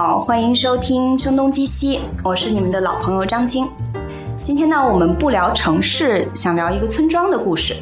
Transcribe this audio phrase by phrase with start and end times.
[0.00, 3.68] 好，欢迎收听《声东击西》，我是你们的老朋友张青。
[4.44, 7.74] 今天呢，我们不聊城市，想聊一个村庄的故事。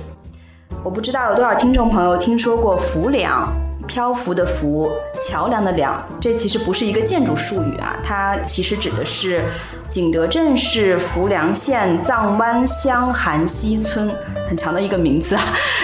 [0.83, 3.53] 我不知道有多少听众朋友听说过浮梁，
[3.87, 4.91] 漂浮的浮，
[5.23, 6.03] 桥梁的梁。
[6.19, 9.45] 这其实不是一个建筑术语啊，它其实指的是
[9.91, 14.11] 景德镇市浮梁县藏湾乡韩溪村，
[14.49, 15.37] 很长的一个名字。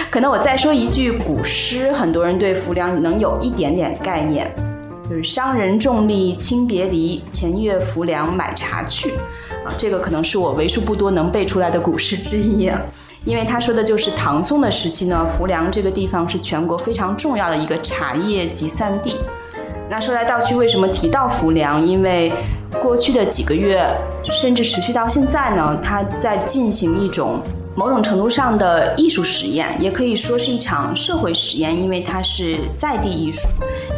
[0.09, 4.51] 可能我再说一句古诗，很多人对浮梁能有一点点概念。
[5.21, 9.11] 商人重利轻别离，前月浮梁买茶去，
[9.65, 12.81] 啊，这个可能是我为数不多能背出来的古诗之一，啊
[13.25, 19.15] 因为他说的就是唐宋的时期呢，浮梁这个地方是全国非常重要的一个茶叶集散地。
[19.89, 21.85] 那说来道去，为什么提到浮梁？
[21.85, 22.33] 因为
[22.81, 23.85] 过去的几个月，
[24.33, 27.41] 甚至持续到现在呢，它在进行一种。
[27.75, 33.47] 某种程度上的艺术实验，也可以说是一场社会实验，因为它是在地艺术，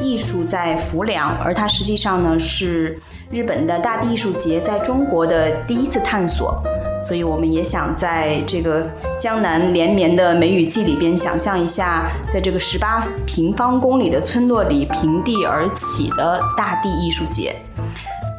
[0.01, 2.98] 艺术在浮梁，而它实际上呢是
[3.29, 6.63] 日本的大地艺术节在中国的第一次探索，
[7.03, 17.53] 所以我们也想在这个江南连绵的梅雨季里边，想象一下，在这个十八平方公里的村落里平地而起的大地艺术节。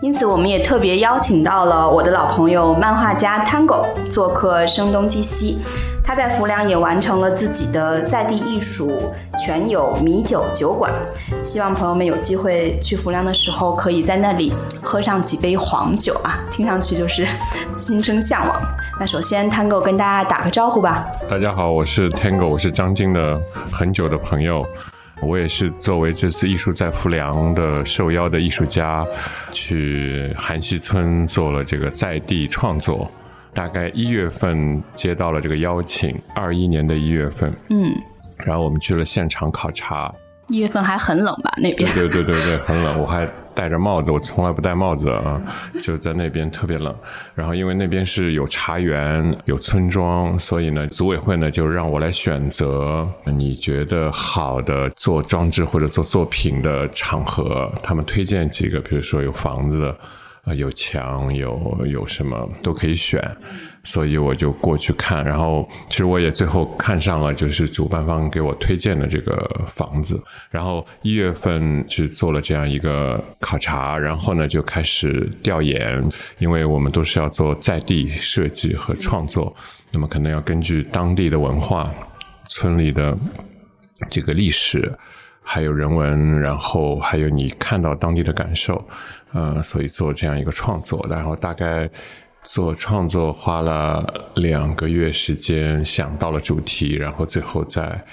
[0.06, 5.58] 因此，我们也特别邀请到了我的老朋友漫画家 Tango 做客《声东击西》。
[6.04, 10.92] 他在浮梁也完成了自己的在地艺术全友米酒酒馆。
[11.42, 16.38] 希望朋友们有机会去浮梁的时候，可以在那里喝上几杯黄酒啊！
[16.52, 17.26] 听上去就是
[17.76, 18.62] 心生向往。
[19.00, 21.04] 那首先，Tango 跟大家打个招呼吧。
[21.28, 23.36] 大家好，我是 Tango，我是张晶的
[23.72, 24.64] 很久的朋友。
[25.22, 29.06] 我也是作为这次艺术在浮梁的受邀的艺术家，
[29.52, 33.10] 去韩溪村做了这个在地创作。
[33.54, 37.90] 大概一月份接到了这个邀请，二一年的一月份，嗯，
[38.44, 40.14] 然后我们去了现场考察。
[40.48, 41.52] 一月份还很冷吧？
[41.56, 43.00] 那边对对对对，很冷。
[43.00, 45.40] 我还戴着帽子，我从来不戴帽子啊，
[45.82, 46.94] 就在那边特别冷。
[47.34, 57.72] 然后因为那边是有茶园、有村庄，所以呢，组委会呢就让我来选择你觉得好的做装置或者做作品的场合。
[57.82, 59.94] 他们推荐几个，比如说有房子。
[60.46, 63.20] 啊，有墙，有有什么都可以选，
[63.82, 65.24] 所以我就过去看。
[65.24, 70.22] 然后，其实我也最后看上了，就是主办方给我推荐的这个房子。
[70.48, 76.08] 然后一月份去做了这样一个考察，然后呢就开始调研，
[76.38, 79.52] 因为我们都是要做在地设计和创作，
[79.90, 81.92] 那么可能要根据当地的文化、
[82.46, 83.18] 村里的
[84.08, 84.96] 这个历史。
[85.48, 88.84] 还有人文，然后还有你看到当地的感受，
[89.32, 91.88] 呃，所以做这样一个创作，然后大概
[92.42, 94.04] 做创作花了
[94.34, 98.04] 两个月时间，想到了主题，然后最后再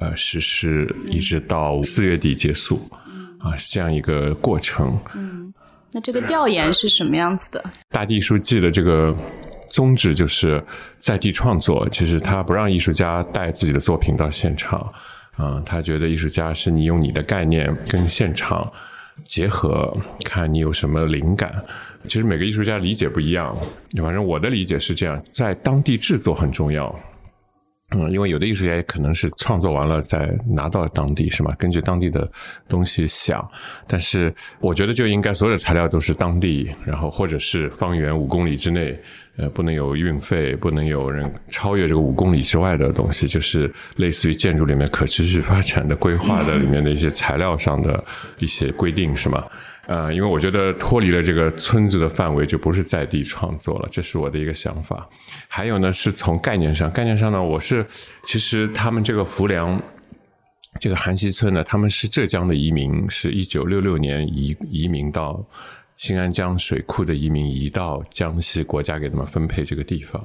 [0.00, 2.78] 呃实施，一直到四月底结束，
[3.40, 4.94] 啊，是这样一个过程。
[5.14, 5.52] 嗯，
[5.92, 7.64] 那这个调研是什么样子的？
[7.88, 9.16] 大地书记的这个
[9.70, 10.62] 宗旨就是
[11.00, 14.92] 在地创作，其实他不让艺术家带自己的作品到现场。
[15.36, 18.70] 啊，他觉得艺术家是你用你的概念跟现场
[19.24, 21.64] 结合，看你有什么灵感。
[22.08, 23.56] 其实每个艺术家理解不一样，
[23.96, 26.94] 反正我的理解是这样：在当地制作很重要。
[27.94, 31.54] 嗯，因为有的艺术家也可能是创作完了再拿到当地，是吗？
[31.58, 32.30] 根据当地的
[32.68, 33.46] 东西想。
[33.86, 38.98] 但是我觉得就应该所有的材料都是当地，然后或者是方圆五公里之内。
[39.38, 48.04] 呃，不能有运费，不能有人超越这个五公里之外的东西，就是类似于建筑里面可持续发展的规划的里面的一些材料上的
[48.40, 49.42] 一些规定，是吗？
[49.86, 55.08] 呃，因为我觉得脱离了这个村子的范围，就不是在地创作了，这是我的一个想法。
[55.48, 57.86] 还有呢，是从概念上，概念上呢，我是
[58.24, 59.80] 其实他们这个浮梁
[60.80, 65.44] 这个韩溪村呢，他们是浙江的移民，是一九六六年移移民到。
[65.98, 70.20] 新安江水库的移民移到江西，国家给他们分配这个地方，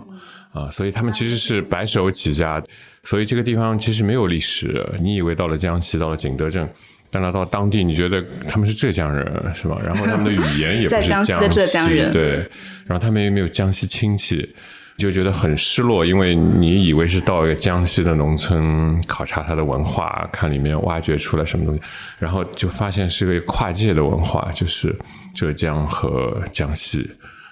[0.52, 2.60] 啊，所以他们其实是白手起家，
[3.04, 4.84] 所以这个地方其实没有历史。
[5.00, 6.68] 你以为到了江西，到了景德镇，
[7.10, 9.78] 但到当地，你觉得他们是浙江人，是吧？
[9.86, 12.38] 然后他们的语言也不是江西的浙江人，对，
[12.86, 14.54] 然后他们也没有江西亲戚。
[14.98, 21.82] 就觉得很失落，因为你以为是到一个江西的农村考察他的文化，看里面挖掘出来什么东西，
[22.18, 24.98] 然后就发现是个跨界的文化，就是
[25.36, 27.08] 浙江和江西，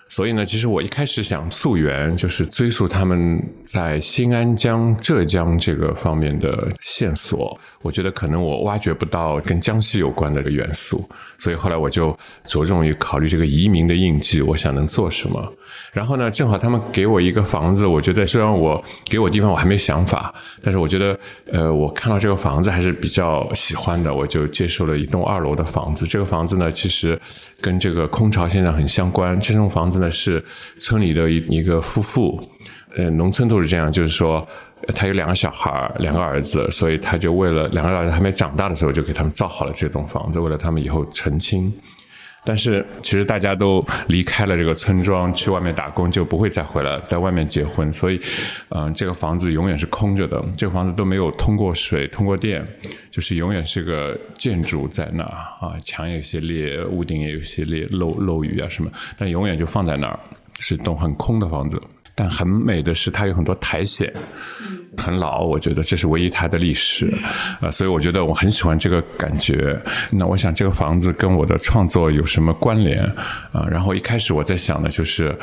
[0.08, 7.58] 所以呢，其实我一开始想溯源，就是追溯他们在新安江、浙江这个方面的线索。
[7.82, 11.04] 我觉得可能我挖掘不到跟江西有关的这个元素，
[11.40, 15.54] 所以后来我就着重于考虑这个移民的印记，我想能做什么。
[15.92, 21.20] 然后呢，正好他们给我一个房子，我觉得虽然我给我地方我还没想法，但是我觉得，
[21.52, 26.06] 呃，我看到这个房子还是比较喜欢的，我就接受了一栋二楼的房子。
[26.06, 27.20] 这个房子呢，其实
[27.66, 29.40] 跟这个空巢现象很相关。
[29.40, 30.44] 这栋房子呢是
[30.80, 32.40] 村里的一一个夫妇，
[32.96, 34.48] 呃，农村都是这样，就是说
[34.94, 41.74] 他有两个小孩，两个儿子，所以他就为了两个儿子还没长大的时候，就给他们造好了这栋房子，为了他们以后成亲。
[42.46, 47.92] 但是其实大家都离开了这个村庄，去外面打工，就不会再回来，在外面结婚。
[47.92, 48.22] 所以，
[48.70, 50.42] 嗯，这个房子永远是空着的。
[50.56, 52.66] 这个房子都没有通过水、通过电，
[53.10, 60.20] 就是永远是个建筑在那儿啊，墙有些裂，屋顶也有些裂，漏漏雨啊什么，但永远就放在那儿，
[60.60, 61.82] 是栋很空的房子。
[62.18, 64.10] 但很美的是，它有很多苔藓，
[64.98, 67.12] 很老，我觉得这是唯一它的历史，
[67.60, 69.80] 啊，所以我觉得我很喜欢这个感觉。
[70.12, 73.04] 那我想这个房子跟我的创作有什么关联
[73.52, 73.66] 啊？
[73.70, 75.36] 然后一开始我在想的就是。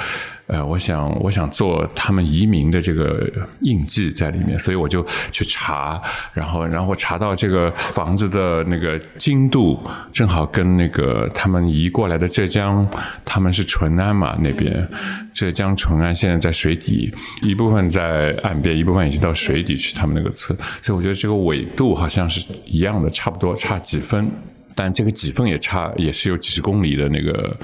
[0.49, 6.03] 呃，我想，我想做他们移民的这个印记在里面，所以我就去查，
[6.35, 9.81] 然后，然后查到这个房子的那个精度，
[10.13, 12.87] 正好跟那个他们移过来的浙江，
[13.25, 14.87] 他们是淳安嘛那边，
[15.33, 17.11] 浙江淳安现在在水底，
[17.41, 24.31] 一部分在岸边，一部分已经到水底去，他们那个测，所以我觉得这个纬度好像是一样的，差不多差几分，
[24.75, 27.57] 但这个几分也差，也是有几十公里的那个。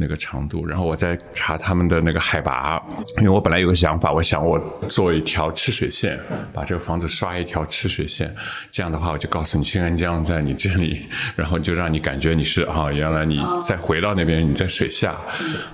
[0.00, 2.82] 那个长度，然后我再查他们的那个海拔，
[3.18, 4.58] 因为我本来有个想法，我想我
[4.88, 6.18] 做一条赤水线，
[6.54, 8.34] 把这个房子刷一条赤水线，
[8.70, 11.02] 这样的话我就告诉你新安江在你这里，
[11.36, 15.14] 然后就让你感觉你是啊，原来你再回到那边你在水下，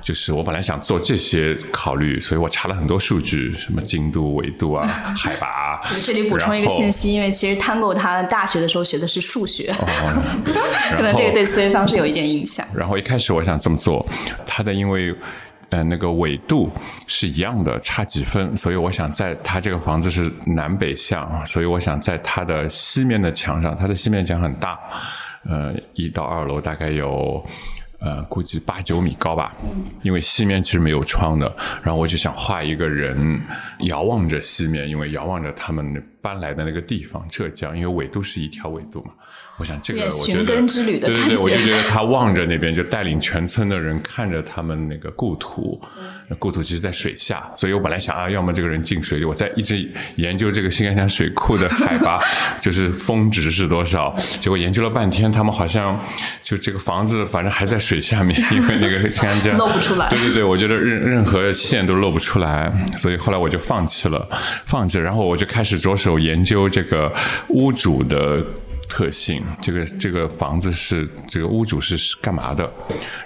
[0.03, 5.81] 就是我本来想做这些考虑，所以我查了很多数据，什么经度、纬度啊、海拔。
[6.05, 9.73] 这里补充一个信息，因为其实 Tango 他大学的时候学的是数学，
[10.91, 12.67] 可能这个对思维方式有一点影响。
[12.75, 14.05] 然后一开始我想这么做。
[14.47, 15.15] 它的因为，
[15.71, 16.71] 呃，那个纬度
[17.07, 24.79] 是一样的，差几分，所以我想在它这个房子是南北向，所以我想在它的西面的墙上，它的西面墙很大，
[25.45, 27.45] 呃，一到二楼大概有，
[27.99, 29.53] 呃，估计八九米高吧，
[30.03, 31.53] 因为西面其实没有窗的，
[31.83, 33.41] 然后我就想画一个人
[33.81, 39.13] 遥望着西面，因为遥望着他们搬来的那个地方，浙江，因为纬度是一条纬度嘛。
[39.59, 45.81] 我想这个，我觉得对对对，我就觉得他望着那边，就带领全村的人看着他们那个故土，
[46.29, 52.21] 那故土其实在水下，所以我本来想啊，要么这个人进水里，我在一直研究这个新安江水库的海拔，
[52.61, 55.99] 就是峰值是多少，结果研究了半天，他们好像
[56.45, 64.29] 就这个房子反正还在水下面，因为那个新安江 露不出来，对对对，我觉得任任何线都露不出来，所以后来我就放弃了，
[64.67, 67.11] 放弃，然后我就开始着手研究这个
[67.49, 68.45] 屋主的。
[68.89, 72.71] 特性，这个这个房子是这个屋主是干嘛的？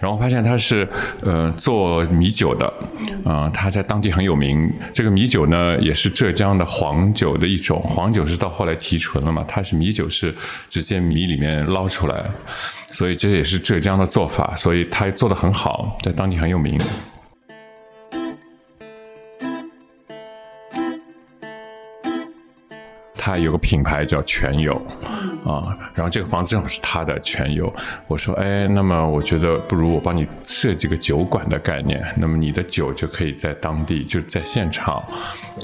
[0.00, 0.88] 然后发现他是
[1.22, 2.72] 呃做米酒的，
[3.24, 4.72] 啊，他在当地很有名。
[4.92, 10.34] 这个米酒呢，也是浙江的黄酒的一种，黄酒是到后来提纯了嘛，它是米酒是
[10.68, 12.24] 直接米里面捞出来，
[12.90, 16.80] 所以这也是浙江的做法，所以他做的很好，在当地很有名。
[23.22, 24.74] 他有个品牌叫全友，
[25.44, 27.70] 啊，然后这个房子正好是他的全友。
[28.06, 35.04] 我说，哎，那么我觉得不如我帮你设计个酒馆的概念，那么你的酒就可以在当地就在现场，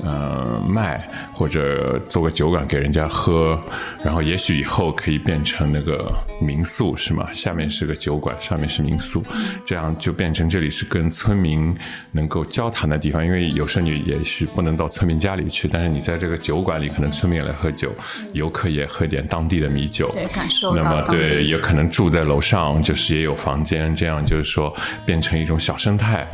[0.04, 3.58] 呃，卖或者做个酒馆给人家喝，
[4.04, 7.26] 然后也许以后可以变成那个民宿是吗？
[7.32, 9.24] 下面是个酒馆，上面是民宿，
[9.64, 11.74] 这样就变成这里是跟村民
[12.12, 13.24] 能够交谈的地方。
[13.24, 17.45] 因为有时候你也许不能到村民家里去，但是你在这个酒馆里，可能村民。
[17.46, 17.94] 来喝酒，
[18.32, 24.74] 游客也喝点当地的米酒，对，感受那么对，也可能住在楼上，就是也有房间，这样就是说
[25.04, 26.28] 变成一种小生态，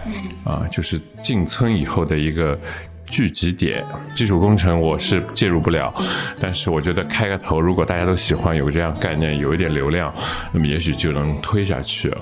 [0.45, 2.59] 啊，就是进村以后的一个
[3.07, 3.85] 聚集点。
[4.15, 5.93] 基础工程我是介入不了，
[6.41, 10.13] 但是我觉得开个头，如果大家都喜欢有这样概念，有一点流量，
[10.53, 12.13] 那么也许就能推下去。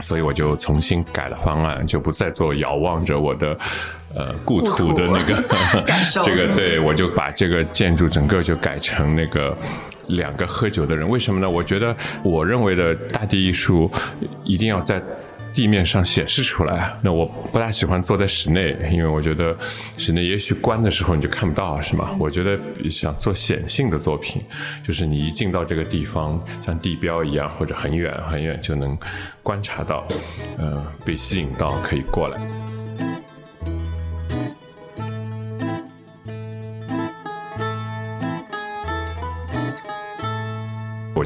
[0.00, 3.58] 所以我就重新改了方案，就不再做遥望着我的。
[4.14, 5.34] 呃，故土的那个
[6.24, 9.54] 这个，对我就把这个建筑整个就改成那个
[10.06, 11.06] 两个喝酒的人。
[11.06, 11.48] 为什么呢？
[11.48, 13.88] 我觉得我认为的大地艺术
[14.44, 15.00] 一定要在
[15.52, 16.96] 地面上显示出来。
[17.02, 19.56] 那我不大喜欢坐在室内，因为我觉得
[19.96, 22.14] 室内也许关的时候你就看不到，是吗？
[22.18, 24.42] 我觉得想做显性的作品，
[24.84, 28.96] 就是你一进到这个地方，像地标一样，或者很远很远就能
[29.42, 30.06] 观察到，
[30.58, 32.40] 呃，被吸引到可以过来。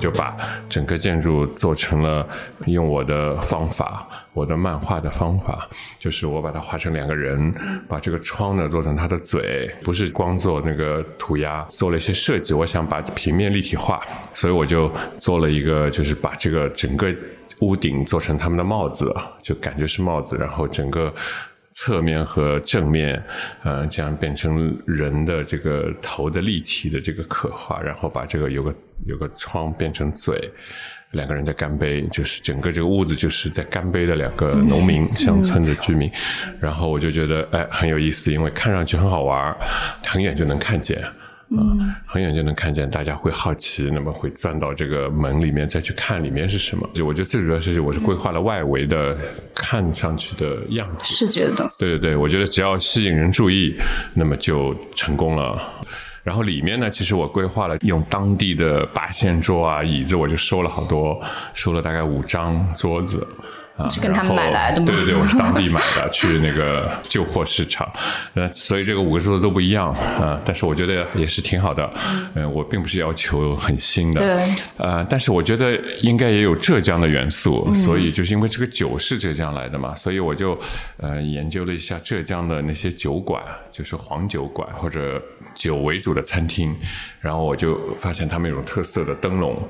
[0.03, 0.37] 就把
[0.69, 2.27] 整个建筑做成了
[2.67, 7.55] 用我的方法，我的漫画的方法，就是我把它画成两个人，
[7.87, 12.53] 把这个窗呢做成他的嘴，不是光做那个涂鸦，做了一些设计。
[12.53, 14.03] 我想把平面立体化，
[14.35, 17.15] 所以我就做了一个，就是把这个整个
[17.61, 21.15] 屋顶做成他们的帽子，就感觉是帽子，然后整个。
[21.75, 23.23] 侧面和正面，
[23.63, 28.75] 呃，这样变成人的这个头的立体的这个刻画，然后把这个有个
[29.07, 30.51] 有个窗变成嘴，
[31.13, 36.11] 两个人在干杯，就是整个这个屋子就是在干杯的两个农民乡村的居民，
[36.61, 39.57] 然后我就觉得哎很有意思，因为看上去很好玩，
[40.05, 41.03] 很远就能看见。
[41.59, 46.89] 嗯，很远就能看见，大家会好奇，那么会钻到这个门里面再去看里面是什么。
[46.95, 49.17] 就我觉得最主要是我是规划了外围的
[49.55, 51.85] 看上去的样子，视觉的东西。
[51.85, 53.77] 对对对，我觉得只要吸引人注意，
[54.15, 55.61] 那么就成功了。
[56.23, 61.21] 然后里面呢，其实我规划了用当地的八仙桌啊、椅子，我就收了好多，
[61.53, 63.27] 收了大概五张桌子。
[63.91, 64.87] 是跟他们买来的吗？
[64.87, 67.91] 对对对，我是当地买的，去那个旧货市场。
[68.35, 71.91] 呃，所以这个五个数字都不一样啊，但是我觉得也是挺好的。
[72.35, 74.21] 嗯，我并不是要求很新的。
[74.21, 74.55] 对。
[74.77, 80.59] 呃，但是我觉得应该也有浙江的元素，所以就是因为这个酒是浙江来的嘛，所以我就
[80.99, 85.21] 呃研究了一下浙江的那些酒馆，就是黄酒馆或者
[85.55, 86.77] 酒为主的餐厅，
[87.21, 89.61] 然后我就发现他们有种特色的灯笼。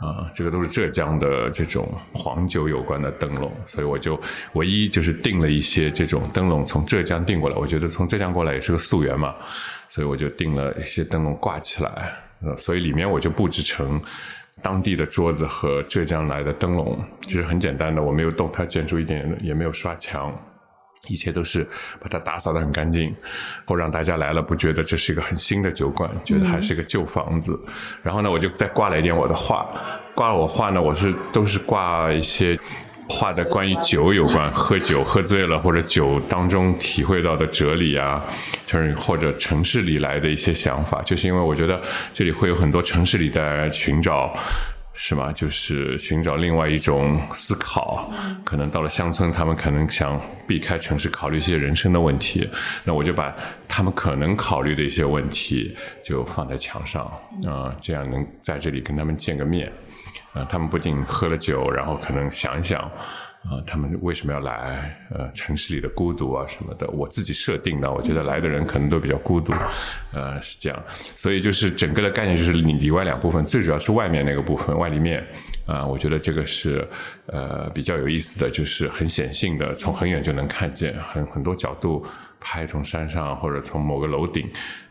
[0.00, 4.20] 啊，这个都是浙江的这种黄酒有关的灯笼，所以我就
[4.52, 7.56] 唯一就是订了一些这种灯笼从浙江订过来。
[7.56, 9.34] 我觉得从浙江过来也是个溯源嘛，
[9.88, 12.12] 所以我就订了一些灯笼挂起来。
[12.42, 13.98] 呃，所以里面我就布置成
[14.60, 20.30] 当地的桌子和浙江来的灯笼，就是很简单的，我没有动它建筑一点，也没有刷墙。
[21.08, 21.66] 一切都是
[22.00, 23.14] 把它打扫得很干净，
[23.66, 27.58] 或让大家来了不觉得这是一个很新的酒馆，觉得还是一个旧房子。
[28.02, 29.66] 然后呢，我就再挂了一点我的画，
[30.14, 32.58] 挂了我画呢，我是都是挂一些
[33.08, 38.24] 画的关于酒有关，喝酒喝醉了或者酒当中体会到的哲理啊，
[38.66, 41.80] 就是或者城市里来的一些想法，就是因为我觉得
[42.12, 44.36] 这里会有很多城市里的寻找。
[44.98, 45.30] 是吗？
[45.32, 48.10] 就是寻找另外一种思考，
[48.44, 52.48] 可能到了乡村，他们可能想避开城市，考虑一些人生的问题。
[52.82, 53.36] 那我就把
[53.68, 57.04] 他们可能考虑的一些问题就放在墙上，
[57.46, 59.70] 啊，这样能在这里跟他们见个面。
[60.32, 62.90] 啊，他们不仅喝了酒，然后可能想一想。
[63.48, 64.98] 啊，他们为什么要来？
[65.10, 67.92] 呃，城市里的孤独啊什么的，我自己设定的。
[67.92, 69.52] 我觉得来的人可能都比较孤独，
[70.12, 70.82] 呃，是这样。
[71.14, 75.24] 所以就是整个的概念就是里里外两部分，最主要是外面那个部分，外立面。
[75.64, 76.86] 啊，我觉得这个是
[77.26, 82.04] 呃比较有意思的，就是很显性的，从很远就能看见，很很多角度
[82.40, 84.48] 拍，从山上或者从某个楼顶，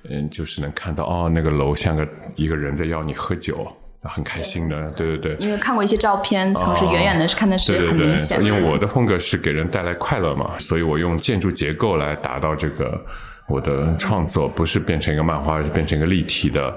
[0.09, 3.67] 嗯，就是能看到哦，那个楼像个一个人在邀你喝酒。
[4.09, 5.35] 很开心的，对对对。
[5.39, 8.43] 因为看过一些照片，从是远远的是看的是很明显的。
[8.43, 12.99] 因为我的风格是给人带来快乐嘛，所以我用建筑结构来达到这个
[13.47, 16.75] 我的创作，不是变成一个漫画，而是变成一个立体的。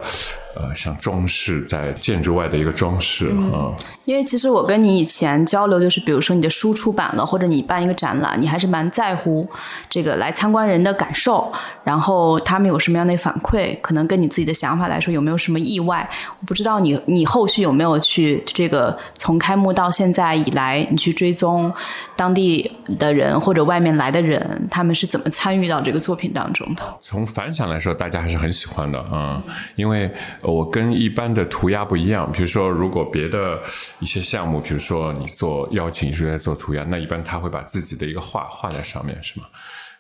[0.61, 3.71] 呃，像装饰在建筑外的一个装饰啊。
[4.05, 9.49] 因为其实我跟你以前交流，就是比如说你的书出版了，或者你办一个展览，你还是蛮在乎
[9.89, 11.53] 这个来参观人的感受，
[11.85, 16.09] 然后他们有什么样的反馈，可能跟你自己的想法来说有没有什么意外？
[16.41, 21.73] 我不知道你 你后续有没有去这个从开幕到现在以来，你去追踪
[22.17, 26.83] 当地的人或者外面来的人，他们是怎么参与到这个作品当中的？
[27.01, 29.41] 从反响来说，大家还是很喜欢的啊，
[29.77, 30.11] 因为。
[30.53, 33.63] 我跟一般的涂鸦不一样，比如说，如果别的
[34.01, 39.47] 一些项目，比如说你做邀请艺术家做涂鸦，那一般他会把自己的一个画画在上面，是吗？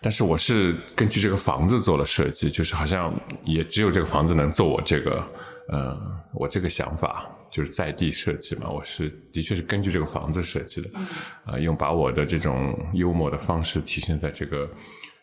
[0.00, 3.12] 但是我是根据这个房子做了设计，就是好像
[3.44, 5.24] 也只有这个房子能做我这个，
[5.70, 5.98] 呃，
[6.32, 8.70] 我这个想法就是在地设计嘛。
[8.70, 10.90] 我是的确是根据这个房子设计的，
[11.44, 14.70] 啊，用把我的这种幽默的方式体现在这个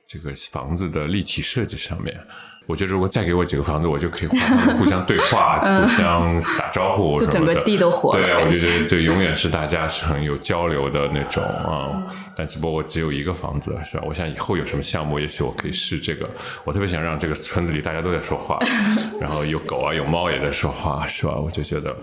[0.08, 2.20] 这个房子的立体设计上面。
[2.68, 4.30] 我觉得如果再给我几个房子，我就可以
[4.78, 8.24] 互相对话、 互相打招呼就整个地都活了。
[8.24, 12.02] 对，我觉得就永远是大家是很有交流的那种啊。
[12.36, 14.04] 但只不过我只有一个房子，是吧？
[14.08, 16.30] 我想以后有什么项目，也许我可以试这个。
[16.64, 18.58] 我特别想让这个村子里大家都在说话，
[19.22, 21.36] 然后有狗啊，有猫也在说话，是吧？
[21.36, 21.96] 我就觉得。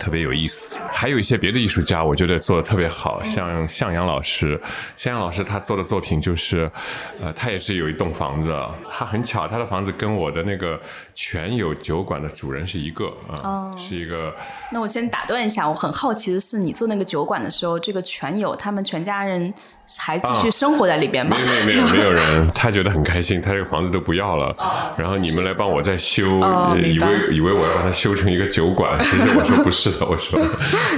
[0.00, 0.74] 特别有意思。
[0.92, 4.60] 还有一些别的艺术家，我觉得做的特别好，像向阳老师。
[4.96, 6.70] 向阳老师他做的作品就是，
[7.20, 8.54] 呃，他也是有一栋房子，
[8.90, 10.80] 他很巧，他的房子跟我的那个
[11.14, 14.34] 全友酒馆的主人是一个啊，是一个。
[14.70, 19.52] 那我先打断一下，我很好奇的是，你做那个酒馆的时候，这个全友他们全家人。
[19.98, 21.36] 还继续生活在里边吗？
[21.66, 24.56] 没有没有 没有人，他觉得很开心，他这个房子都不要了，
[24.96, 26.26] 然后你们来帮我再修，
[26.76, 30.40] 以为以为我要把它修成一个酒馆， 其实我说不是的，我说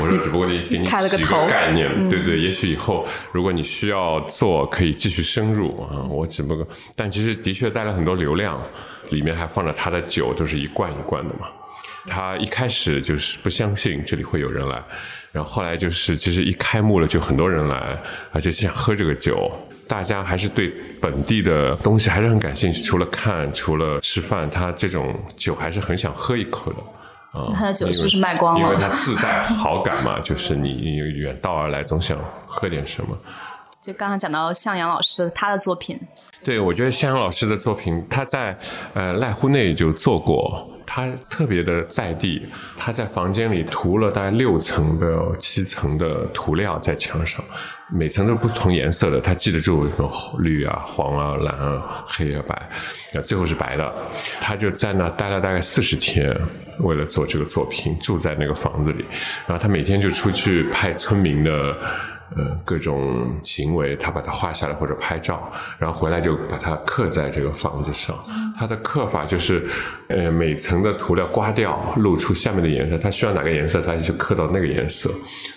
[0.01, 8.61] 我说只不过你给你几个概念，对对，也许以后如果你需要做，可以继续深入啊，我只不过，但其实的确带来很多流量，
[9.11, 11.49] 里面还放着他的酒，都是一罐一罐的嘛。
[12.07, 14.83] 他一开始就是不相信这里会有人来。
[15.35, 18.01] 然后后来就是，其实一开幕了就很多人来，
[18.31, 19.51] 而且想喝这个酒。
[19.89, 26.79] 大家还是对本地的东西还是很感兴趣，除了看，除了吃饭，他这种酒还是很想喝一口的。
[27.41, 28.61] 啊，他的酒是不是卖光了？
[28.61, 33.19] 因为他自带好感嘛，就是你远道而来，总想喝点什么。
[33.81, 36.01] 就刚刚讲到向阳老师的他的作品，
[36.45, 38.57] 对我觉得向阳老师的作品，他在
[38.95, 40.71] 呃濑户内就做过。
[40.87, 47.45] 他特别的在地，他在房间里涂了大概六层的、七层的涂料在墙上，
[47.91, 52.71] 每层都是不同颜色的，他记得住什么绿啊、黄啊、蓝啊、黑啊、白，
[53.23, 53.95] 最后是白的。
[54.41, 56.35] 他就在那待了大概四十天，
[56.81, 59.05] 为了做这个作品，住在那个房子里，
[59.47, 61.77] 然后他每天就出去派村民的。
[62.37, 68.17] 呃，各种行为，他把它画下来或者拍照，然后回来就把它刻在这个房子上。
[68.59, 69.65] 它的刻法就是，
[70.09, 72.99] 呃，每层的涂料刮掉，露出下面的颜色。
[72.99, 75.11] 他需要哪个颜色，他就刻到那个颜色，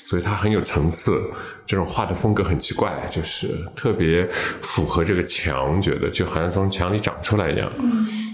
[0.06, 1.22] 所以它很有层次。
[1.68, 4.26] 这种画的风格很奇怪，就是特别
[4.62, 7.70] 符合这个墙，觉得就好像从墙里长出来一样，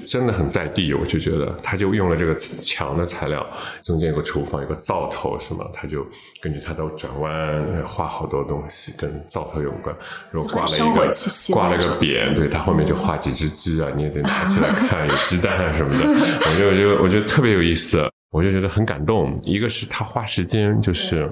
[0.06, 0.94] 真的很在地。
[0.94, 3.44] 我就觉得，他就用了这个墙的材料，
[3.82, 6.06] 中间有个厨房，有个灶头什么，他就
[6.40, 9.96] 根据他的转弯画好多东西跟灶头有关。
[10.32, 11.10] 然后挂了一个
[11.54, 16.08] 挂了个匾，对他后面就画几只鸡啊，你也得拿起来看，有鸡蛋啊什么的。
[16.46, 19.36] 我就我就我觉得特别有意思，我就觉得很感动。
[19.44, 21.28] 一个是他花时间，就是。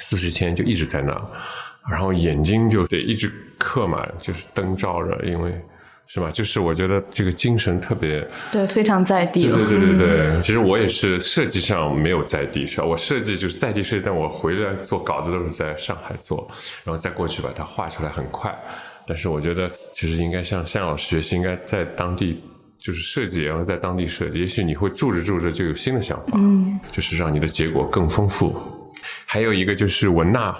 [0.00, 1.14] 四十天就一直在那，
[1.90, 5.52] 然后眼睛就得一直刻满，就是灯照着，因为
[6.06, 6.30] 是吧？
[6.30, 9.48] 就是我觉得这个精神特别对，非常在地。
[9.48, 12.86] 对对对对对，其实我也是设计上没有在地，是吧？
[12.86, 16.46] 我设计就是在地设计，但我回来做稿子都是在上海做，
[16.84, 18.54] 然后再过去把它画出来很快。
[19.06, 22.42] 但是我觉得其实应该向向老师学习，应该在当地
[22.78, 28.54] 就是设计，然后在当地设计，也许你会住着住着就有新的想法，嗯，就是让你的结果更丰富。
[29.26, 30.56] 还有一个就是文娜，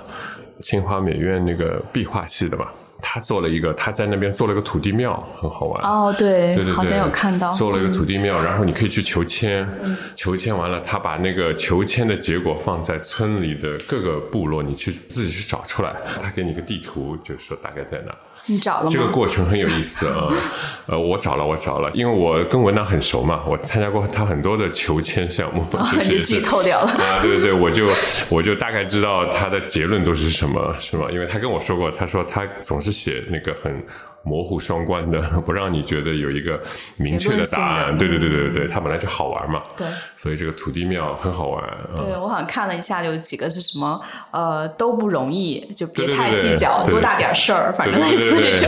[0.60, 2.72] 清华美院那个壁画系的吧，
[3.06, 5.84] 他做了一个，他在那边做了个土地庙，很好玩。
[5.84, 7.52] 哦，对，对对对，好像有看到。
[7.52, 9.68] 做了一个土地庙，然后你可以去求签，
[10.16, 18.14] 求签完了，他把那个求签的结果放在村里的各个部落，你去自己去找出来，他给你个地图，就是说大概在哪。
[18.46, 18.90] 你找了吗？
[18.90, 20.28] 这个过程很有意思啊，
[20.86, 25.64] 呃，我找了，我找了，因为我跟文娜很熟嘛，我参加过他很多的求签项目，
[26.02, 27.88] 就剧透掉了啊，对对对，我就
[28.28, 31.06] 我就大概知道他的结论都是什么，是吗？
[31.12, 33.84] 因为他跟我说过，他说他总是写那个很。
[34.26, 36.58] 模糊双关的， 不让你觉得有一个
[36.96, 37.98] 明确的答案。
[37.98, 39.62] 对对对对对，它本来就好玩嘛。
[39.76, 39.86] 对。
[40.16, 41.62] 所以这个土地庙很好玩。
[41.94, 44.00] 对，我好像看了一下，有几个是什么？
[44.30, 48.66] 呃，都不容易，就别太计较，多大点事儿，反正类似这种。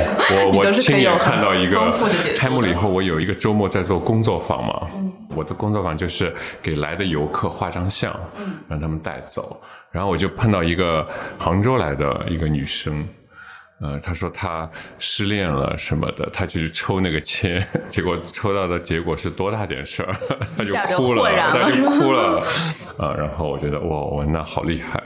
[0.53, 1.91] 我 我亲眼看到一个
[2.37, 4.89] 开幕了以后，我有一个周末在做工作坊嘛。
[4.95, 5.11] 嗯。
[5.35, 8.15] 我的工作坊就是给来的游客画张像，
[8.69, 9.59] 让他们带走。
[9.91, 11.09] 然后我就碰到一个
[11.39, 13.09] 杭州来的一个女生。
[13.81, 20.17] 呃，他说他失恋了什么的，他就去抽那个签， 结果抽到的结果是多大点事儿，
[20.57, 22.43] 他就哭了，他就哭了，
[22.97, 25.03] 啊，然后我觉得哇，我那好厉害，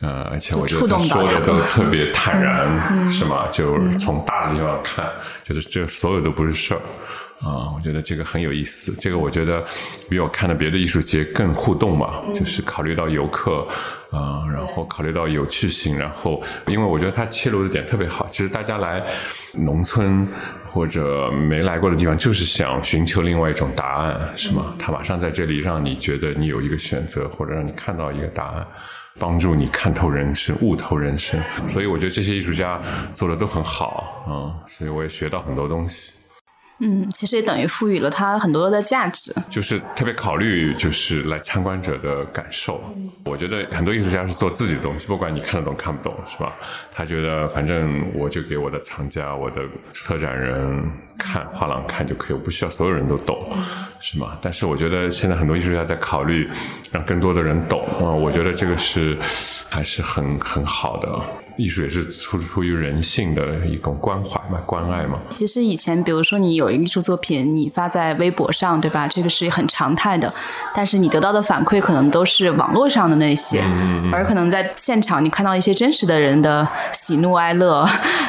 [0.00, 3.46] 呃，而且我觉得他说的都特别坦然，是吗？
[3.52, 5.06] 就是从大的地方看，
[5.44, 6.80] 就是这所有都不是事儿。
[7.40, 8.92] 啊，我觉得这个很有意思。
[9.00, 9.64] 这个我觉得
[10.08, 13.66] 比我看的别的艺术节更互动嘛，就是考虑到游客
[14.10, 18.26] 啊，然后考虑到有趣性，然后因为我觉得它切入的点特别好。
[18.26, 19.04] 其实大家来
[19.54, 20.26] 农村
[20.66, 24.74] 或者没来过的地方，就是想寻求另外一种答案，是吗？
[24.78, 28.66] 他马上在这里让你觉得你有一个选择，或者让你看到一个答案，
[29.18, 31.40] 帮助你看透人生、悟透人生。
[31.68, 32.80] 所以我觉得这些艺术家
[33.14, 36.14] 做的都很好啊，所以我也学到很多东西。
[36.80, 42.80] 嗯，其实也等于赋予了它很多的价值，就是特别考虑就是来参观者的感受。
[43.24, 46.54] 我觉得很多艺术家是做自己的东西，不管你看得懂看不懂，是吧？
[46.92, 50.88] 他觉得反正我就给我的藏家、我的策展人
[51.18, 53.50] 看画廊看就可以，我不需要所有人都懂，
[54.00, 54.38] 是吗？
[54.40, 56.48] 但是我觉得现在很多艺术家在考虑
[56.92, 59.18] 让更多的人懂啊，我觉得这个是
[59.68, 61.20] 还是很很好的。
[61.58, 65.18] 艺术也是出出于人性的一种关怀嘛，关爱嘛。
[65.28, 69.08] 其实以前，比如说你有一个艺术作品，你发在微博上，对吧？
[69.08, 70.32] 这个是很常态的。
[70.72, 73.60] 但是你得到的反馈可能都是网络上的那些，
[74.12, 77.84] 而可能在现场你看到一些真实的人的喜怒哀乐，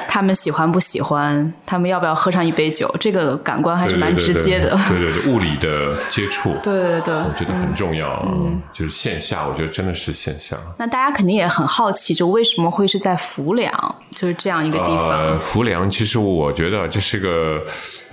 [0.07, 4.75] 他们喜欢不喜欢，他们要不要喝上一杯酒，这个感官还是蛮直接的。
[4.89, 8.25] 对对对，物理的接触，对对对，我觉得很重要。
[8.27, 10.57] 嗯，就是线下，我觉得真的是线下。
[10.77, 13.18] 那大家肯定也很好奇，就为什么会是在。
[13.19, 13.71] 浮梁
[14.15, 15.09] 就是这样一个地方。
[15.09, 17.63] 呃，浮梁其实我觉得这是个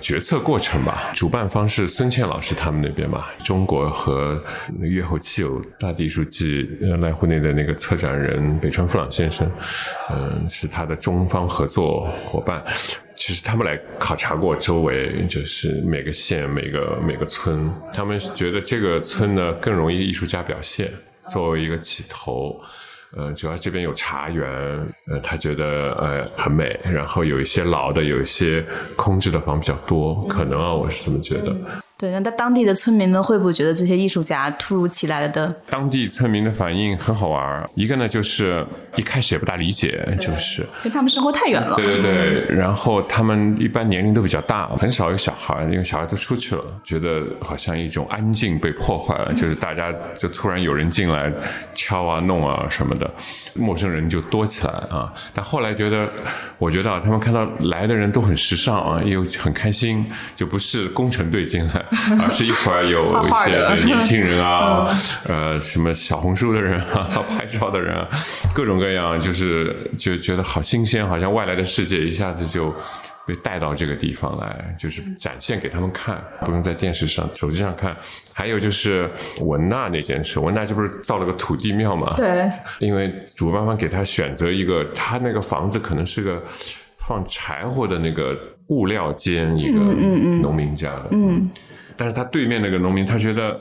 [0.01, 1.09] 决策过程吧。
[1.13, 4.41] 主办方是孙倩老师他们那边嘛，中国和
[4.79, 9.49] 越后期有大地艺术季濑户内的那个策展人北川富朗先生，
[10.11, 12.63] 嗯，是他的中方合作伙伴。
[13.15, 20.91] 其实他们来考察过周围，就是每个县、每个每个村，他们觉得这个村呢更容易艺术家表现，
[21.27, 22.61] 作为一个起头。
[23.15, 24.45] 呃，主要这边有茶园，
[25.07, 28.65] 呃，他觉得呃很美，然后有一些老的，有一些
[28.95, 31.55] 空置的房比较多，可能啊，我是这么觉得。
[31.97, 35.51] 对，那他当地的村民们会不会觉得这些艺术家突如其来的？
[35.67, 38.63] 当地村民的反应很好玩一个呢就是
[38.95, 41.75] 一开始也不大理解，就是跟他们生活太远了。
[41.75, 51.33] 对对对，然后他们一般年龄都比较大，很少有小孩，因为小孩都出去了，觉得好像一种安静被破坏了，就是大家就突然有人进来
[51.73, 53.11] 敲啊弄啊什么的，
[53.55, 55.11] 陌生人就多起来啊。
[55.33, 56.07] 但后来觉得，
[56.59, 60.05] 我觉得啊，他们看到来的人都很时尚啊，又很开心，
[60.35, 61.86] 就不是工程队进来。
[62.21, 64.87] 而是一会儿有一些年轻人啊，
[65.27, 68.07] 呃，什么小红书的人啊， 拍照的人，啊，
[68.53, 72.73] 各种各样，就是就觉得好新鲜，好像外来的世界一下子就
[73.25, 77.95] 被带到这个地方来，就是展现给他们看，不用在电视上、手机上看。
[78.31, 79.09] 还有就是
[79.41, 82.13] 文娜那件事，文娜这不是造了个土地庙嘛？
[82.15, 82.49] 对。
[82.79, 86.41] 因为主办方给他选择一个，他那个房子可能是个
[86.99, 91.07] 放柴火的那个物料间，一个农民家的。
[91.11, 91.49] 嗯。
[91.97, 93.59] 但是他对面那个农民，他觉得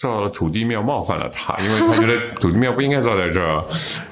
[0.00, 3.64] 造了土地庙冒犯了他，因为他觉得 土地庙不应该造在这儿，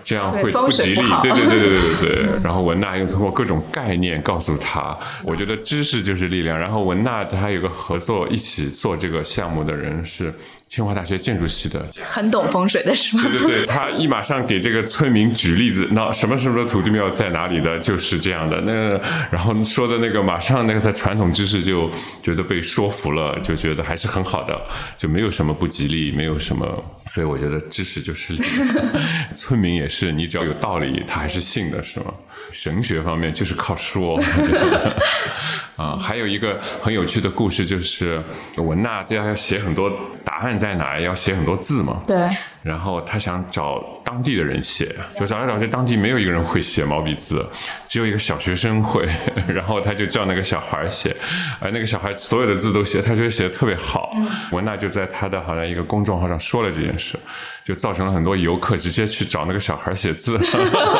[0.04, 1.00] 这样会不吉利。
[1.22, 2.26] 对对对对对对对。
[2.44, 6.58] 然后文娜又通过各种概念告诉他，我觉得知识就是力量。
[6.58, 10.32] 然后文娜他有个合作一起做这个项目的人是。
[10.68, 13.22] 清华大学建筑系的，很懂风水的是吗？
[13.22, 18.60] 对对对， 他一马上给这个村民举例子，那什么什么土地庙在哪里的，就是这样的。
[18.60, 18.72] 那
[19.30, 21.88] 然后说的那个，马上那个他传统知识就
[22.22, 24.60] 觉得被说服了，就觉得还是很好的，
[24.98, 26.66] 就没有什么不吉利，没有什么。
[27.08, 28.68] 所以我觉得知识就是力量，
[29.36, 32.12] 村民也是，你只要有道理，他还是信的，是吗？
[32.50, 34.20] 神学方面就是靠说。
[35.76, 38.22] 啊，还有一个很有趣的故事，就是
[38.56, 39.92] 文娜要要写很多
[40.24, 42.00] 答案在哪，要写很多字吗。
[42.06, 42.16] 对。
[42.66, 47.46] 然后他想找当地的人写，就找来找去，当地没有一个人会写毛笔字，
[47.86, 49.06] 只有一个小学生会。
[49.46, 51.14] 然后他就叫那个小孩写，
[51.60, 54.12] 而那个小孩所有的字都写，他觉得写的特别好。
[54.50, 57.16] 文娜就在他的好像一个公众号上说了这件事，
[57.64, 60.36] 就造成了很多游客直接去找那个小孩写字。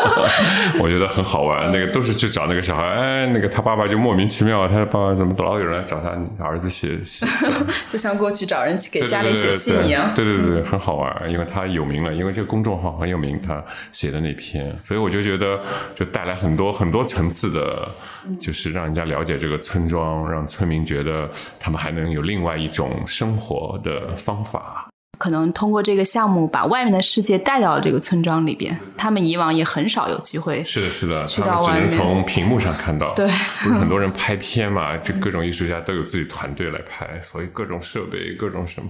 [0.78, 6.10] 我觉得很好玩，那个都是去找那个小孩，哎，那个他爸爸就莫名其妙，他爸爸怎么老有人来找他
[6.44, 10.12] 儿子写写字， 就像过去找人去给家里写信一样。
[10.14, 11.55] 对对对，很好玩，因为他。
[11.56, 15.58] 他有名了，因为这个公众号很有名，他写的那篇，所以我就觉得
[15.94, 17.90] 就带来很多很多层次的，
[18.38, 24.86] 就是让人家了解这个村庄，让村民觉得他们还能有另外一种生活的方法。
[25.18, 28.76] 可能通过这个项目，把外面的世界带到了这个村庄里边。
[28.96, 33.14] 他们以往也很少有机会，是的，是的，去到外面，只能从屏幕上看到。
[33.14, 33.26] 对，
[33.62, 34.96] 不是很多人拍片嘛？
[35.02, 38.88] 这各种艺术家都有自己团队来拍，所以各种设备、各种什么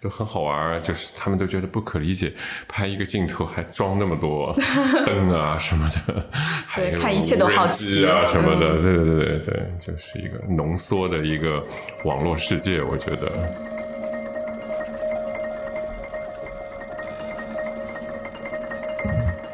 [0.00, 0.80] 都很好玩。
[0.82, 2.32] 就是他们都觉得不可理解，
[2.68, 4.54] 拍一个镜头还装那么多
[5.06, 6.26] 灯啊什么的，
[6.66, 8.80] 还有看一切都好奇啊什么的。
[8.80, 11.64] 对对对对对，就是一个浓缩的一个
[12.04, 13.77] 网络世界，我觉得。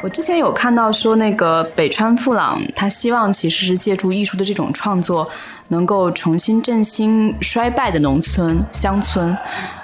[0.05, 5.27] 我之前有看到说，那个北川富朗他希望其实是借助艺术的这种创作，
[5.69, 9.35] 能够重新振兴衰败的农村乡村。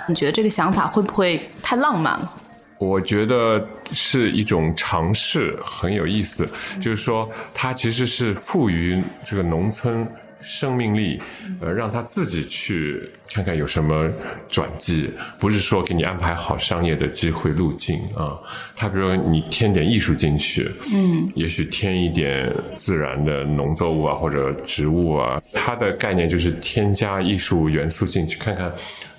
[0.07, 2.31] 你觉得这个想法会不会太浪漫了？
[2.77, 6.47] 我觉得是一种尝试，很有意思。
[6.83, 10.07] 就是说，它其实是赋予这个农村
[10.43, 11.21] 生命力，
[11.61, 14.11] 呃，让他自己去看看有什么
[14.49, 18.39] 转机，不是说给你安排好商业的机会路径啊。
[18.75, 28.73] 他比如说你添点艺术进去，嗯，也许添一点自然的农作物啊或者植物啊，它的概念就是添加艺术元素进去，看看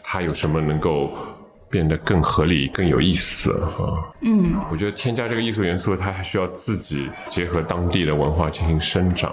[0.03, 1.11] 它有什么能够
[1.69, 4.11] 变得更合理、更有意思啊。
[4.21, 9.31] 嗯，我觉得添加这个艺术元素，它还需要自己结合当地的文化进行生长。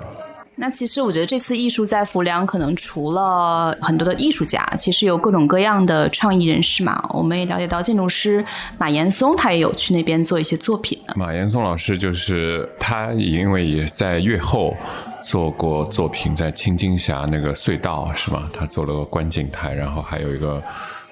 [0.60, 7.08] 那其实我觉得这次艺术在浮梁，可能除了很多的艺术家，其实有各种各样的创意人士嘛。
[7.10, 8.44] 我们也了解到建筑师
[8.76, 10.98] 马岩松，他也有去那边做一些作品。
[11.14, 14.76] 马岩松老师就是他，因为也在越后
[15.24, 18.50] 做过作品，在青金峡那个隧道是吗？
[18.52, 20.60] 他做了个观景台，然后还有一个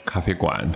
[0.05, 0.69] 咖啡馆。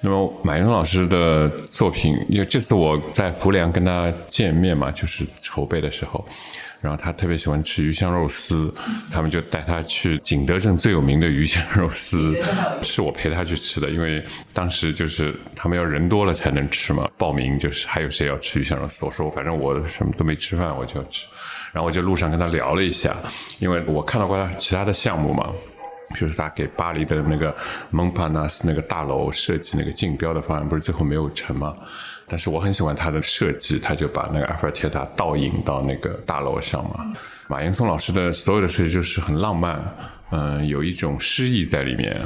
[0.00, 6.24] 那么马岩松老师的作品，因为这次我在浮梁跟他见面嘛，就是筹备的时候。
[6.84, 8.70] 然后他特别喜欢吃鱼香肉丝，
[9.10, 12.38] 他们就带他去景德镇最有名的鱼香肉丝，
[12.82, 21.26] 是我陪他去吃的，因为当时就是他们要人多了才能吃嘛，报名就是还有谁要吃鱼香肉丝，我说反正我什么都没吃饭，我就要吃，
[21.72, 23.16] 然后我就路上跟他聊了一下，
[23.60, 25.50] 因为我看到过他其他的项目嘛。
[26.10, 27.54] 比如说他给巴黎的那个
[27.90, 31.74] 蒙帕纳斯那个大楼设计那个竞标的方案，不是最后没有成吗？
[32.26, 37.12] 但是我很喜欢他的设计，他就把那个埃菲尔铁塔倒影到那个大楼上嘛。
[37.48, 39.82] 马岩松老师的所有的设计就是很浪漫，
[40.30, 42.20] 嗯，有一种诗意在里面。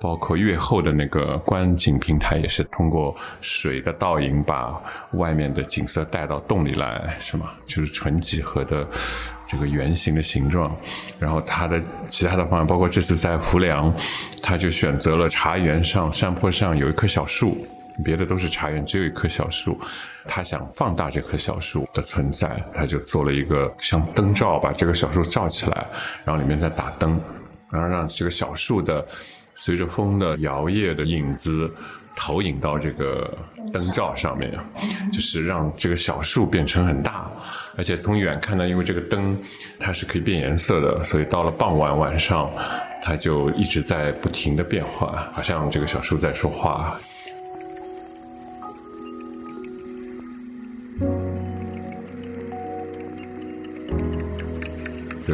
[0.00, 4.80] 包括越后的那个观景平台，也是通过水的倒影，把
[5.12, 7.50] 外面的景色带到洞里来，是吗？
[7.66, 8.88] 就是纯几何的
[9.44, 10.74] 这个圆形的形状。
[11.18, 13.94] 然后它的其他的方案，包括这次在浮梁，
[14.42, 17.58] 他就选择了茶园上山坡上有一棵小树，
[18.02, 19.78] 别的都是茶园，只有一棵小树。
[20.26, 25.86] 他想放大这棵小树的存在，他就做了一个像灯罩，把这个小树罩起来，
[26.24, 27.20] 然后里面再打灯，
[27.70, 29.06] 然后让这个小树的。
[29.60, 31.70] 随着风的摇曳的影子，
[32.16, 33.36] 投影到这个
[33.74, 34.58] 灯罩上面，
[35.12, 37.30] 就是让这个小树变成很大，
[37.76, 39.38] 而且从远看呢，因为这个灯
[39.78, 42.50] 它是可以变颜色的，所以到了傍晚晚上，
[43.02, 46.98] 它就一直在不停的变化，好像这个小树在说话。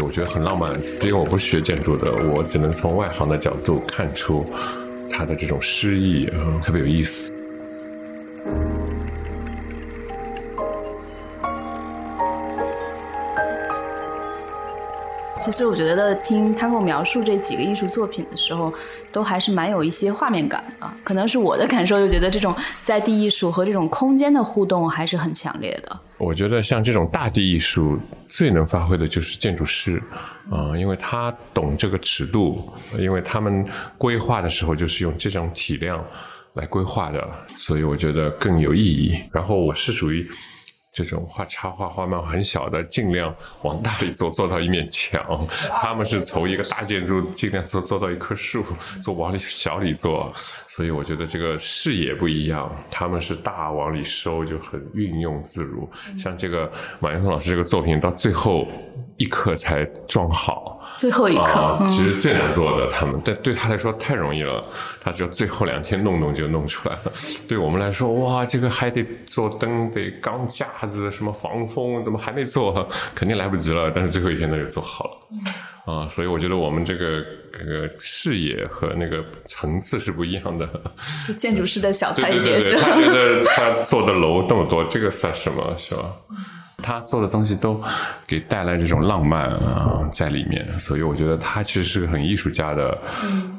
[0.00, 4.44] 我觉得很浪漫，因为我不是学建筑的，我只能从外行的角度看出
[5.10, 6.26] 它的这种诗意，
[6.62, 7.30] 特别有意思。
[15.46, 18.72] 其实我觉得听 Tango 描述这几个艺术作品的时候，
[19.12, 20.90] 都还是蛮有一些画面感的。
[21.04, 25.96] 可能是我的感受，就觉得这种在地艺术和这种空间的互动还是很强烈的。
[26.18, 27.96] 我觉得像这种大地艺术
[28.28, 30.02] 最能发挥的就是建筑师，
[30.50, 33.64] 啊，因为他懂这个尺度，因为他们
[33.96, 36.04] 规划的时候就是用这种体量
[36.54, 37.24] 来规划的，
[37.56, 39.16] 所以我觉得更有意义。
[39.30, 40.28] 然后我是属于。
[40.96, 45.46] 这种画插画、画漫画很小的，尽量往大里做，做到一面墙。
[45.76, 48.64] 他们是从一个大建筑尽量做做到一棵树，
[49.02, 50.32] 做往里小里做。
[50.66, 52.74] 所以我觉得这个视野不一样。
[52.90, 55.86] 他们是大往里收，就很运用自如。
[56.16, 58.66] 像这个马云松老师这个作品，到最后
[59.18, 60.75] 一刻才装好。
[60.96, 64.64] 最后一刻，其实最难做的，他们但对他来说太容易了，
[65.00, 67.12] 他只要最后两天弄弄就弄出来了。
[67.46, 72.88] 对我们来说，哇，这个还得做灯，得钢架子，什么防风，怎么还没做？
[73.14, 73.90] 肯定来不及了。
[73.94, 75.04] 但是最后一天他就做好
[75.86, 80.68] 了，啊，所以我觉得我们这个这个视野和那个层次是不一样的。
[81.36, 86.12] 建筑师的小菜一碟是他觉得他做的楼那么多，这个算什么，是吧？
[86.86, 87.82] 他做的东西都
[88.28, 92.96] 给带来这种浪漫啊在里面，所以我觉得他其实是个很艺术家的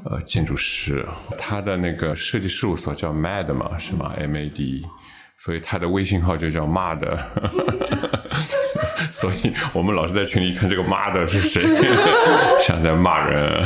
[0.06, 1.06] 呃建筑师。
[1.38, 4.86] 他的那个设计事务所叫 Mad 嘛，是吗？M A D，
[5.40, 7.18] 所以他的微信号就叫妈的。
[9.10, 11.64] 所以我们老是在群里看这个妈的是谁，
[12.60, 13.66] 像在骂人。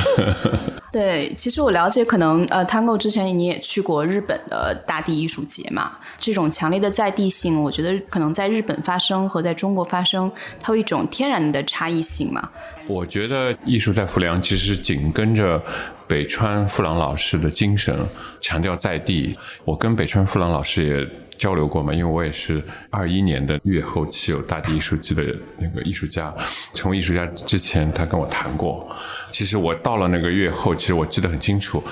[0.91, 12.49] 对，其实我了解，可能呃，Tango 之前你也去过日本的大地艺术节嘛，这种强烈的在地性，我觉得可能在日本发生和在中国发生，它有一种天然的差异性嘛。
[12.87, 15.61] 我觉得艺术在富良其实紧跟着
[16.07, 17.97] 北川富朗老师的精神，
[18.41, 19.35] 强调在地。
[19.63, 21.30] 我跟北川富朗老师也。
[21.41, 21.91] 交流过嘛？
[21.91, 25.23] 因为我也是二一年的越后期有大地艺术季的
[25.57, 26.31] 那个艺术家，
[26.75, 28.87] 成为艺术家之前，他跟我谈过。
[29.31, 31.83] 其实我到了那个越后，其实我记得很清楚，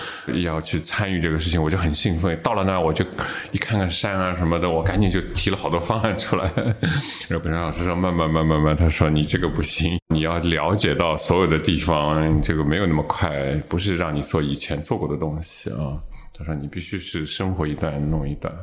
[0.44, 2.40] 要去参与这个事情，我就很兴奋。
[2.44, 3.04] 到了那，我就
[3.52, 6.46] 一看看山啊什么的，我赶紧就提了好多方案出来。
[7.28, 15.98] 然后本山老师说：“慢慢慢慢慢，他说你这个不行，你要了解到所有的地方，这个没有那么快，不是让你做以前做过的东西啊。
[16.38, 18.54] 他说你必须是生活一段弄一段，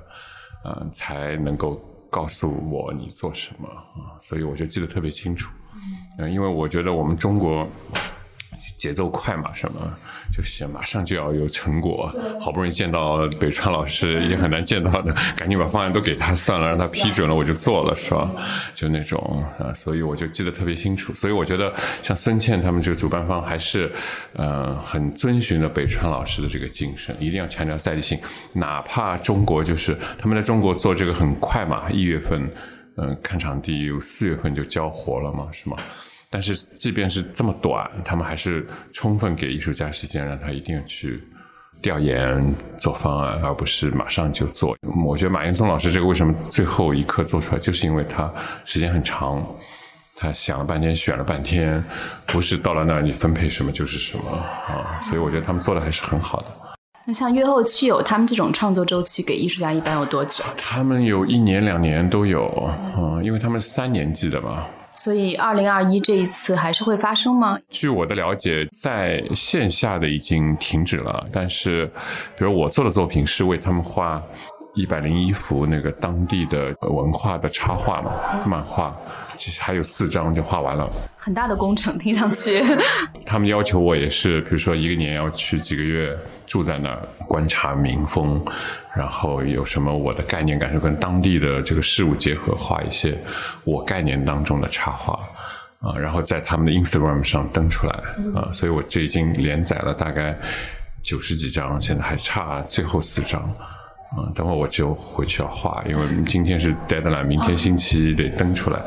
[0.67, 4.19] 啊，才能够告诉我你做什么啊。
[4.21, 5.53] 所以我就记得特别清楚，
[6.19, 7.67] 嗯，因为我觉得我们中国。
[8.79, 9.53] 节奏快嘛？
[9.55, 9.81] 什么
[10.37, 18.31] 就是马上就要有成果，好不容易见到北川老师也很难见到的， 赶紧把方案都给他算了，让他批准了，我就做了，是吧？
[18.75, 21.15] 就那种啊，所以我就记得特别清楚。
[21.15, 23.91] 所以我觉得像孙茜他们这个主办方还是
[24.35, 28.19] 呃很遵循了北川老师的这个精神，一定要强调在地性，
[28.53, 32.51] 哪怕中国就是他们在中国做这个很快嘛，一月份
[32.97, 35.77] 嗯看场地，四月份就交活了嘛，是吗？
[36.37, 41.27] 但是，即便是这么短，他们还是充分给艺术家时间，让他一定要去
[41.81, 44.77] 调研、做方案，而不是马上就做。
[45.07, 48.31] 我觉得马岩松老师这个为什么最后一刻做出来，就是因为他
[48.67, 49.43] 时间很长，
[50.15, 51.83] 他想了半天，选了半天，
[52.27, 55.01] 不是到了那儿你分配什么就是什么啊。
[55.01, 56.49] 所以我觉得他们做的还是很好的。
[57.07, 60.45] 那像月后期有他们这种创作周期，给艺术家一般有多久？
[60.59, 64.67] 他们有一年、两年都有，嗯，因为他们是三年级的嘛。
[64.97, 67.59] 所以，二零二一这一次还是会发生吗？
[67.69, 71.27] 据我的了解，在线下的已经停止了。
[71.31, 71.87] 但是，
[72.37, 74.23] 比如我做的作品是为他们画
[74.75, 78.11] 一百零一幅那个当地的文化的插画嘛，
[78.47, 78.97] 漫画。
[79.37, 82.65] 其实还有四张就画完了，很大的工程，听上去。
[83.25, 88.45] 他们要求我也是，比如说一个年要去几个月住在那儿观察民风，
[88.95, 93.17] 然后有什么我的概念感受跟当地的这个事物结合，画一些
[93.65, 95.21] 我概念当中的插画
[95.81, 97.93] 啊，然后在他们的 Instagram 上登出来
[98.35, 100.37] 啊，所以我这已经连载了大概
[101.03, 103.55] 九十几张，现在还差最后四张。
[104.17, 108.81] 啊，等会我就回去要画，因为今天是 deadline，明天星期得登出来。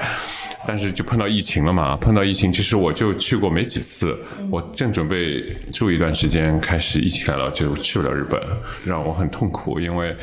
[0.67, 4.17] 但是就碰到疫情了嘛，碰到疫情，其实我就去过没几次。
[4.51, 8.39] 我正准备住一段时间，开始疫情来了，就去不了日本，
[8.85, 10.15] 让我很痛苦，因为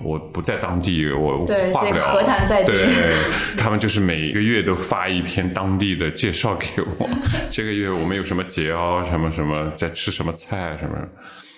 [0.00, 2.02] 我不在当地，我画不了。
[2.12, 2.72] 何谈在地？
[2.72, 3.14] 对，
[3.56, 7.08] 他们就是每个月都发一篇当地的介绍给我。
[7.50, 10.96] 这个月我们有什么节哦，什么什么，在吃什么菜什么。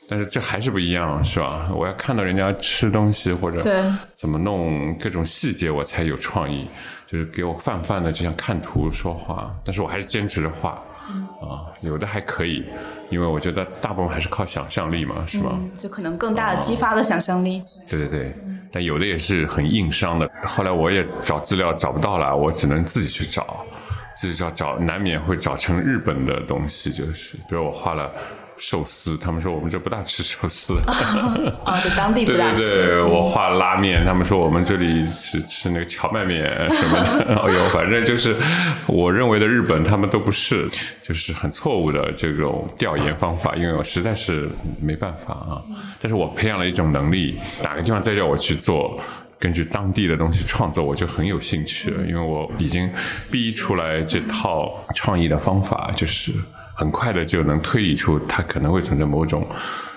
[0.09, 1.71] 但是这还是不一样，是吧？
[1.75, 3.61] 我要看到人家吃东西或者
[4.13, 6.69] 怎么弄各种细节，我才有创意。
[7.07, 9.55] 就是给我泛泛的，就像看图说话。
[9.65, 10.71] 但是我还是坚持着画，
[11.41, 12.65] 啊，有的还可以，
[13.09, 15.57] 因为我觉得大部分还是靠想象力嘛，是吧？
[15.79, 17.63] 就可能更大的激发了想象力。
[17.89, 18.35] 对对对，
[18.73, 20.29] 但有的也是很硬伤的。
[20.45, 23.65] 后来我也找资料找不到了，我只能自己去找，
[24.17, 28.11] 自己找找，难免会找成日本的东西，就是比如我画了。
[28.57, 30.79] 寿司，他们说我们这不大吃寿司。
[31.65, 32.79] 啊，就当地不大吃。
[32.79, 37.35] 对对对，我画拉面，他们说我们这里是吃那个荞麦面什么的。
[37.43, 38.37] 哎呦，反正就是
[38.87, 40.69] 我认为的日本，他们都不是，
[41.03, 44.49] 就是很错误的这种调研方法，因为我实在是
[44.81, 45.63] 没办法啊。
[46.01, 48.99] 但是我培养了一种能力，哪个地方再叫我去做，
[49.39, 52.89] 根据当地的东西创作，我就很有兴趣了，因为我已经
[53.31, 56.33] 逼出来这套创意的方法，就是。
[56.75, 59.47] 很快的就能推理出它可能会存在某种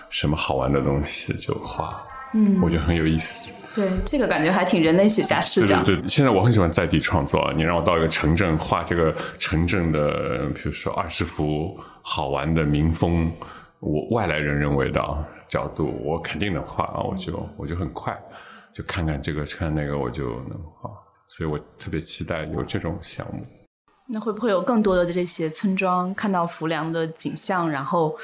[0.09, 2.01] 什么好玩的东西，就画，
[2.33, 3.49] 嗯，我觉得很有意思。
[3.75, 5.83] 对，这个感觉还挺人类学家视角。
[5.83, 7.53] 对对，现在我很喜欢在地创作。
[7.55, 13.31] 你让我到一个城镇画这个城镇的，比如说二十幅好玩的民风，
[13.79, 14.99] 我外来人认为的
[15.47, 17.01] 角度，我肯定能画啊！
[17.01, 18.17] 我就我就很快
[18.73, 20.89] 就看看这个看那个，我就能画。
[21.27, 23.45] 所以我特别期待有这种项目。
[24.07, 28.17] 那会不会有更多的这些村庄看到浮梁的景象，然后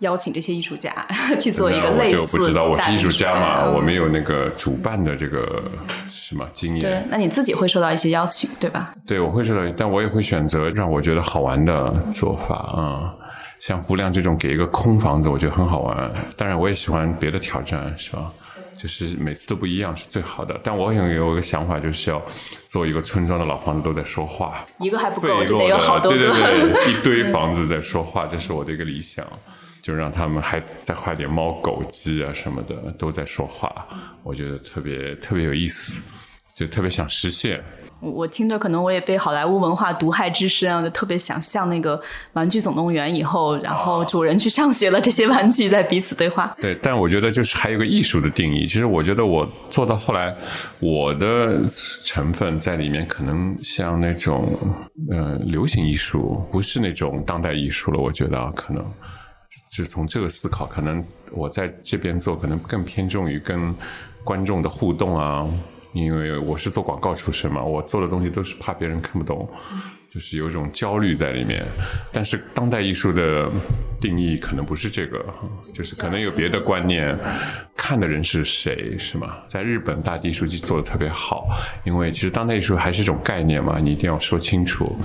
[0.00, 0.92] 邀请这些艺术家
[1.40, 2.20] 去做一个类似？
[2.20, 5.62] 我就不知道，我是艺术家嘛，我没有那个主办的这个
[6.06, 6.80] 什么经验。
[6.80, 8.94] 对，那你自己会受到一些邀请，对吧？
[9.06, 13.14] 对，我会受到，但我也会选择让我觉得好玩的做法啊。
[13.60, 16.10] 像浮梁这种给一个空房子，我觉得很好玩。
[16.34, 18.32] 当然，我也喜欢别的挑战，是吧？
[18.80, 22.22] 就是每次都不一样是最好的，但我有有一个想法，就是要
[22.66, 29.26] 做一个村庄的老房子都在说话，一个还不够，得有好多个，对对对，一堆房子在说话，这是我的一个理想，
[29.82, 33.86] 就让他们还再画点猫狗鸡啊什么的都在说话，
[34.22, 36.00] 我觉得特别特别有意思，
[36.56, 37.62] 就特别想实现。
[38.00, 41.98] 我听着，可能我也被好莱坞文化毒害之深啊，就特别想像那个
[42.32, 46.56] 《玩具总动员》以后，然后主人去上学了，这些玩具在彼此对话。
[46.58, 48.64] 对，但我觉得就是还有个艺术的定义。
[48.64, 50.34] 其实我觉得我做到后来，
[50.78, 51.60] 我的
[52.04, 54.58] 成分在里面可能像那种
[55.10, 58.00] 呃流行艺术，不是那种当代艺术了。
[58.00, 58.82] 我觉得啊，可能
[59.70, 63.74] 就从这个思考，可能我在这边做，可能更偏重于跟
[64.24, 65.46] 观众的互动啊。
[65.92, 69.48] 因为我是做广告出身嘛，我做的东西都是怕别人看不懂，
[70.12, 71.66] 就是有一种焦虑在里面。
[72.12, 73.50] 但是当代艺术的
[74.00, 75.24] 定义可能不是这个，
[75.72, 77.18] 就是可能有别的观念。
[77.76, 79.38] 看的人是谁，是吗？
[79.48, 81.48] 在日本，大地艺术季做的特别好，
[81.84, 84.96] 因为其实当代艺术还是一种概念嘛，你一定要说清楚，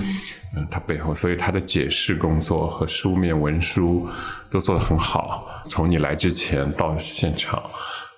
[0.54, 4.06] 嗯，它背后，所以它的解释工作和书面文书
[4.50, 5.48] 都做得很好。
[5.64, 7.60] 从你来之前到现场，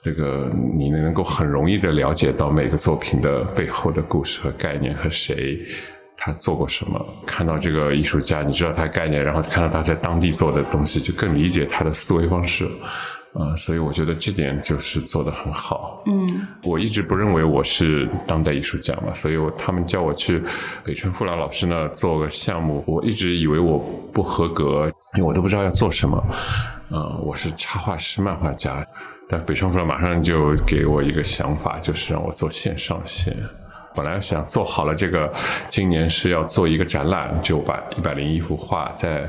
[0.09, 5.61] 这个你能够很容易的了解到每个作品的背后的故事和概念和谁。
[6.17, 7.07] 他做过什么？
[7.27, 12.67] 看到这个艺术家，你知道他概念，然后看到他在当地做的东西，就更理解他的思维方式。
[13.35, 16.03] 啊，所以我觉得这点就是做的很好。
[16.07, 20.43] 嗯，我一直不认为我是当代艺术家嘛，所以我他们叫我去
[20.83, 23.79] 北川富老老师那做个项目，我一直以为我
[24.13, 26.25] 不合格，因为我都不知道要做什么。
[26.91, 28.85] 嗯，我是插画师、漫画家，
[29.29, 33.37] 但北川富老马上就给我一个想法，就是让我做线上线。
[33.95, 35.33] 本来想做好了这个，
[35.68, 39.29] 今年是要做一个展览，就把一百零一幅画在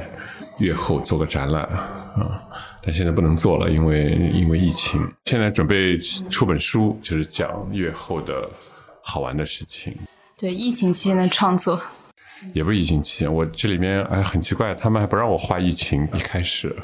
[0.60, 2.42] 月后做个展览啊。
[2.82, 5.02] 但现在不能做了，因为因为疫情。
[5.26, 8.50] 现在准备出本书，就是讲月后的
[9.02, 9.94] 好玩的事情。
[10.38, 11.82] 对，疫情期间的创作。
[12.54, 16.08] 也不是疫情期间，我这里面哎很奇怪，他们还不让我画疫情。
[16.14, 16.76] 一开始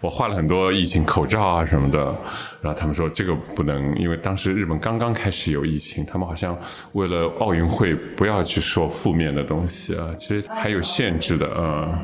[0.00, 2.04] 我画了很多疫情口罩啊什么的，
[2.60, 6.58] 然后他们说这个不能，因为当时日本刚刚开始有疫情，他们好像
[6.92, 11.98] 为了奥运会不要去说负面的东西啊，其实还有限制的啊。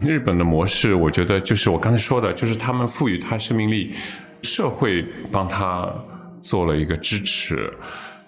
[0.00, 3.94] 日本的模式，我觉得就是我刚才说的，就是他们赋予他生命力，
[4.42, 5.92] 社会帮他
[6.40, 7.72] 做了一个支持。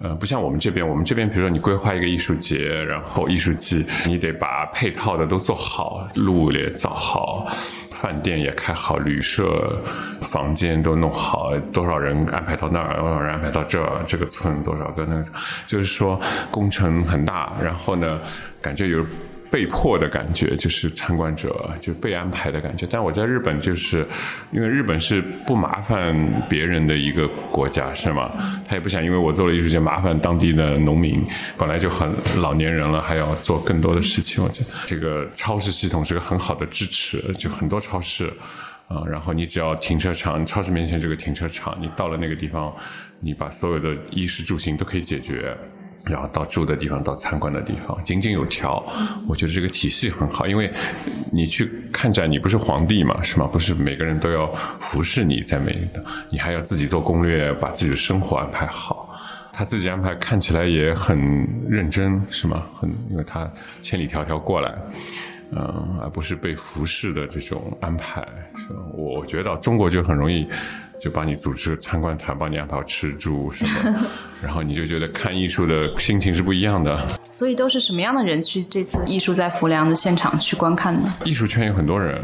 [0.03, 7.47] 呃，不像我们这边，我们这边比如说你规划一个艺术节，然后艺术季，你得把配套的都做好，路也造好，
[7.91, 9.79] 饭店也开好，旅社
[10.23, 15.25] 房间都弄好，多少人安排到那儿，多少人安排到这儿，这个村多少个那个，
[15.67, 16.19] 就是说
[16.51, 18.21] 工程很大，然后呢，
[18.63, 19.05] 感觉有。
[19.51, 24.07] 被迫的感觉就是参观者就被安排的感觉，但我在日本就是
[24.53, 26.15] 因为日本是不麻烦
[26.49, 28.31] 别人的一个国家，是吗？
[28.67, 31.27] 他也不想因为我做了艺术节麻烦当地的农民，
[31.59, 34.43] 本来就很老年人了，还要做更多的事情。
[34.43, 38.33] 我觉得这个超市系统是个很好的支持，就很多超市
[38.87, 42.73] 啊，然后你只要停车场，超市面前这个停车场，你到了那个地方，
[43.19, 45.57] 你把所有的衣食住行都可以解决。
[46.05, 48.85] 然后到住的地方，到参观的地方，井井有条。
[49.29, 50.71] 我觉得这个体系很好，因为
[51.31, 53.47] 你去看展，你不是皇帝嘛，是吗？
[53.47, 54.47] 不是每个人都要
[54.81, 55.89] 服侍你，在每，
[56.31, 59.07] 你还要自己做攻略，把自己的生活安排好。
[59.53, 61.19] 他自己安排看起来也很
[61.69, 62.67] 认真，是吗？
[62.81, 63.51] 很，因为他
[63.83, 64.75] 千里迢迢过来，
[65.53, 68.27] 嗯，而不是被服侍的这种安排。
[68.57, 70.49] 是我觉得中国就很容易。
[71.01, 74.07] 就帮你组织参观团，帮你安排吃住什么，
[74.43, 77.01] 然后你就觉得看艺术的心情是不一样的。
[77.31, 81.09] 所以都是什么样的人去这次艺术在浮梁的现场去观看呢？
[81.25, 82.23] 艺术圈有很多人，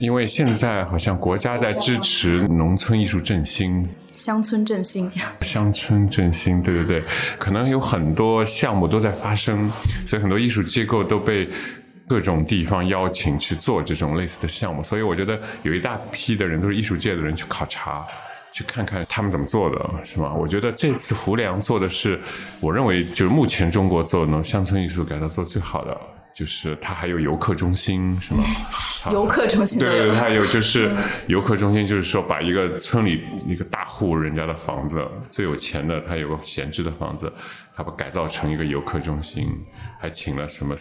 [0.00, 5.10] 因为现在好像国家在支持农村艺术振兴，乡村振兴，
[5.42, 7.04] 乡村振兴，对对对，
[7.38, 9.70] 可能有很多项目都在发生，
[10.04, 11.48] 所以很多艺术机构都被。
[12.08, 18.06] 各种地方邀请去做这种类似的项目，所以我觉得有一大批的人都是艺术界的人去考察，
[18.52, 20.34] 去看看他们怎么做的，是吗？
[20.34, 22.20] 我觉得这次胡良做的是，
[22.60, 26.00] 我认为就是目前中国做的乡村艺术改造做最好的。
[26.34, 28.42] 就是它还有游客中心，是吗？
[29.10, 30.88] 游客中心对对，它有就是
[31.26, 37.32] 游客中心，就是说把一个村里一个大户人家的房子，最有钱的他有个闲置的房子，
[37.74, 39.48] 他把改造成一个游客中心，
[40.00, 40.76] 还请了什么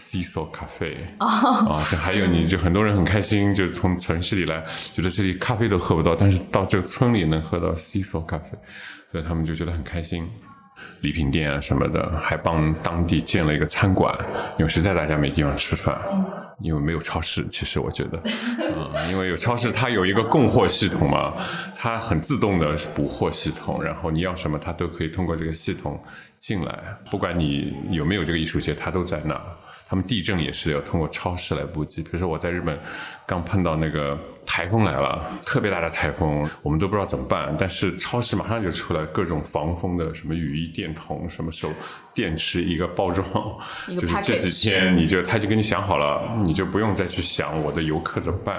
[0.54, 7.74] 咖啡啊，这还有你就很多人很开心，就从城市里来，觉得这里咖啡都喝不到，但是到这个村里能喝到
[8.22, 8.56] 咖啡，
[9.12, 10.30] 所以他们就觉得很开心。
[11.02, 14.16] 礼品店啊什么的，还帮当地建了一个餐馆，
[14.58, 15.98] 因为实在大家没地方吃饭，
[16.62, 17.48] 因为没有超市。
[17.48, 18.22] 其实我觉得，
[18.60, 21.34] 嗯，因为有超市，它有一个供货系统嘛，
[21.78, 26.00] 它很自动的补货系统，然后你要什么，它都可以通过这个系统
[26.38, 26.80] 进来，
[27.10, 29.40] 不管你有没有这个艺术节，它都在那。
[29.88, 32.80] 他们地震也是要通过超市来补给，比如说我在日本
[33.28, 41.72] 刚碰到那个台风来了，特别大的台风，我们都不知道怎么办，但是超市马上就出来各种防风的什么雨衣、电筒，什么手
[42.14, 43.26] 电池一个包装，
[43.88, 48.58] 就是这几天你就他就给你想好了，你就不用再去想我的游客怎么办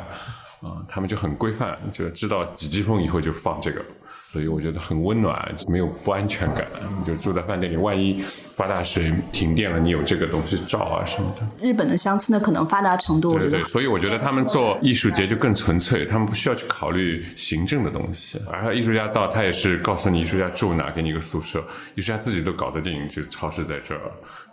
[0.60, 3.84] 啊，他们就很规范，就知道几级风以后就放这个。
[4.12, 6.66] 所以我觉得很温暖，没有不安全感。
[7.04, 8.22] 就住在饭店里，万一
[8.54, 11.46] 发大水、停电了，你有这个东西照啊什么的。
[11.60, 18.40] 日本的乡村的可能发达程度，对对，所以我觉得他们做艺术节就更纯粹，他们不需要去考虑行政的东西。
[18.50, 21.62] 而艺术家到，他也是告诉你艺术家住哪，给你一个宿舍，
[21.94, 24.00] 艺术家自己都搞得定，就超市在这儿，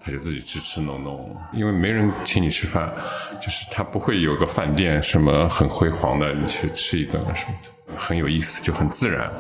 [0.02, 2.92] 他就自己吃吃弄弄，因为没人请你吃饭，
[3.40, 7.70] 就是他不会有个饭店什么很辉煌的，你去吃一顿啊什么的。
[7.98, 9.32] 很有意思，就很自然，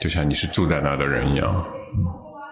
[0.00, 1.66] 就像你是住在那的人一样。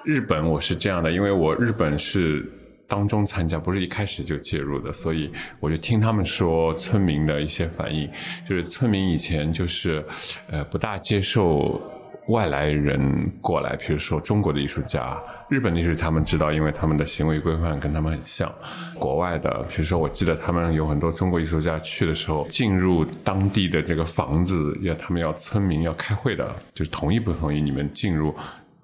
[0.05, 2.51] 日本我是这样的，因为我日本是
[2.87, 8.11] 当中参加，不是一开始就介入的，所以我就听他们说村民的一些反应，
[8.49, 10.03] 就是村民以前就是
[10.51, 11.81] 呃不大接受
[12.29, 15.19] 外来人过来，比如说中国的艺术家。
[15.49, 18.53] 日本的艺术家他们知道，因为他们的行为规范跟他们很像。
[18.99, 28.35] 国外的，比如说，我记得他们有很多中国艺术家去的时候，进入当地的这个房子，要他们要村民要开会的，就是同意不同意你们进入。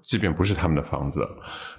[0.05, 1.27] 即便不是他们的房子，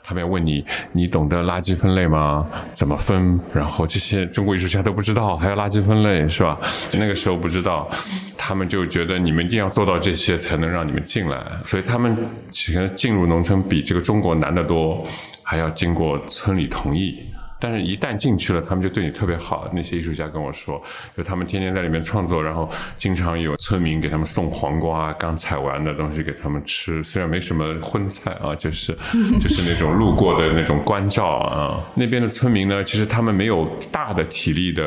[0.02, 2.44] 他们要问你，你懂得垃圾分类吗？
[2.74, 3.40] 怎么分？
[3.54, 6.58] 然后这些中国艺术家都不知道，还要垃圾分类是吧？
[6.92, 7.88] 那个时候不知道，
[8.36, 12.16] 他们就觉得你们一定要做到这些才能让你们进来，所以他们
[12.50, 15.06] 其实进入农村比这个中国难得多，
[15.44, 17.24] 还要经过村里同意。
[17.58, 19.68] 但是，一旦进去了，他们就对你特别好。
[19.72, 20.82] 那些艺术家跟我说，
[21.16, 27.02] 就他们天天在里面创作，然后经常有村民给他们送黄瓜，刚采完的东西给他们吃。
[27.02, 28.92] 虽然没什么荤菜啊，就是
[29.40, 31.84] 就是那种路过的那种关照啊。
[31.94, 34.84] 那边的村民呢，其实他们没有大的体力的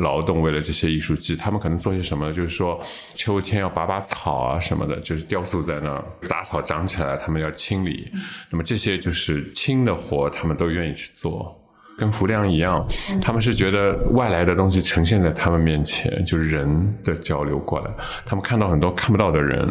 [0.00, 2.32] 劳动，为了这些艺术季，他们可能做些什么？
[2.32, 2.80] 就是说，
[3.14, 8.10] 秋天要拔拔草啊什么的，就是雕塑在那儿，杂草长起来，他们要清理。
[8.50, 11.59] 那么这些就是轻的活，他们都愿意去做。
[12.00, 12.82] 跟浮亮一样，
[13.20, 17.90] 他们是觉得外来的东西呈现在他们面前，就是人的交流过来，
[18.24, 19.68] 他们看到很多看不到的人，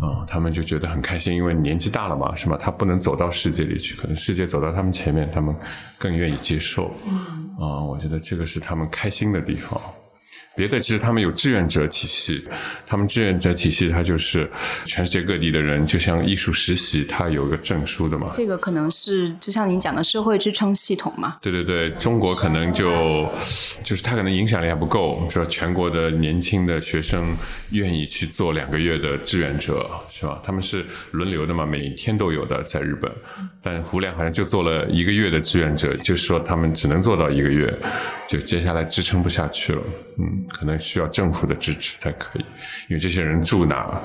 [0.00, 2.56] 啊，他们就觉得很开心，因为年纪大了嘛，是吧？
[2.58, 5.54] 他不能走到世界里去，可能世界走到他们前面，他们
[5.98, 6.86] 更愿意接受。
[7.60, 9.78] 啊，我觉得这个是他们开心的地方。
[10.56, 12.42] 别的其实他们有志愿者体系，
[12.86, 14.50] 他们志愿者体系，它就是
[14.84, 18.30] 全世界各地的人，就像艺术实习，它有一个证书的嘛。
[18.34, 21.38] 这个可能是就像您讲的社会支撑系统嘛。
[21.40, 23.26] 对对对，中国可能就
[23.82, 27.34] 就是他可能影响力还不够，说全国的年轻的学生
[27.70, 30.42] 愿意去做两个月的志愿者，是吧？
[30.44, 33.10] 他们是轮流的嘛，每天都有的在日本，
[33.62, 37.72] 但胡亮好像就做了一个月的志愿者，就是说他们只能做到一个月，
[38.28, 39.82] 就接下来支撑不下去了，
[40.18, 40.39] 嗯。
[40.48, 42.44] 可能需要政府的支持才可以，
[42.88, 44.00] 因为这些人住哪，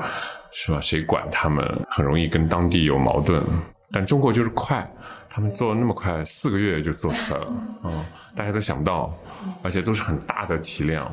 [0.51, 0.81] 是吧？
[0.81, 3.43] 谁管他们，很容易跟当地有矛盾。
[3.91, 4.85] 但中国就是快，
[5.29, 8.05] 他们做那么快，四个月就做出来了，嗯，
[8.35, 9.13] 大家都想不到，
[9.61, 11.09] 而且都是很大的体量。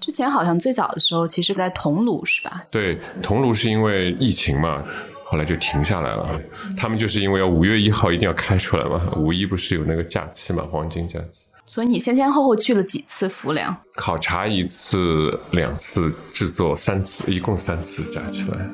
[0.00, 2.62] 之前好像最早的时候，其实在桐庐是吧？
[2.70, 4.84] 对，桐庐是因为疫情嘛，
[5.24, 6.40] 后来就停下来了。
[6.76, 11.46] 他们就是因为要五月一号一定要开出来嘛，五一不是有那个假期嘛，黄金假期。
[11.66, 13.74] 所以你先先后后去了几次浮梁？
[13.96, 18.68] 考察一次、两次，制作三次，一共三次加起来。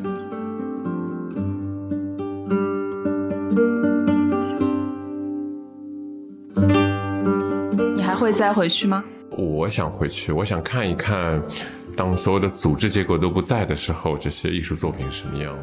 [7.94, 9.04] 你还会再回去吗？
[9.30, 11.40] 我想回去，我想看一看，
[11.96, 15.56] 当所有的组织结构都不在的时候，这些艺术作品什么样？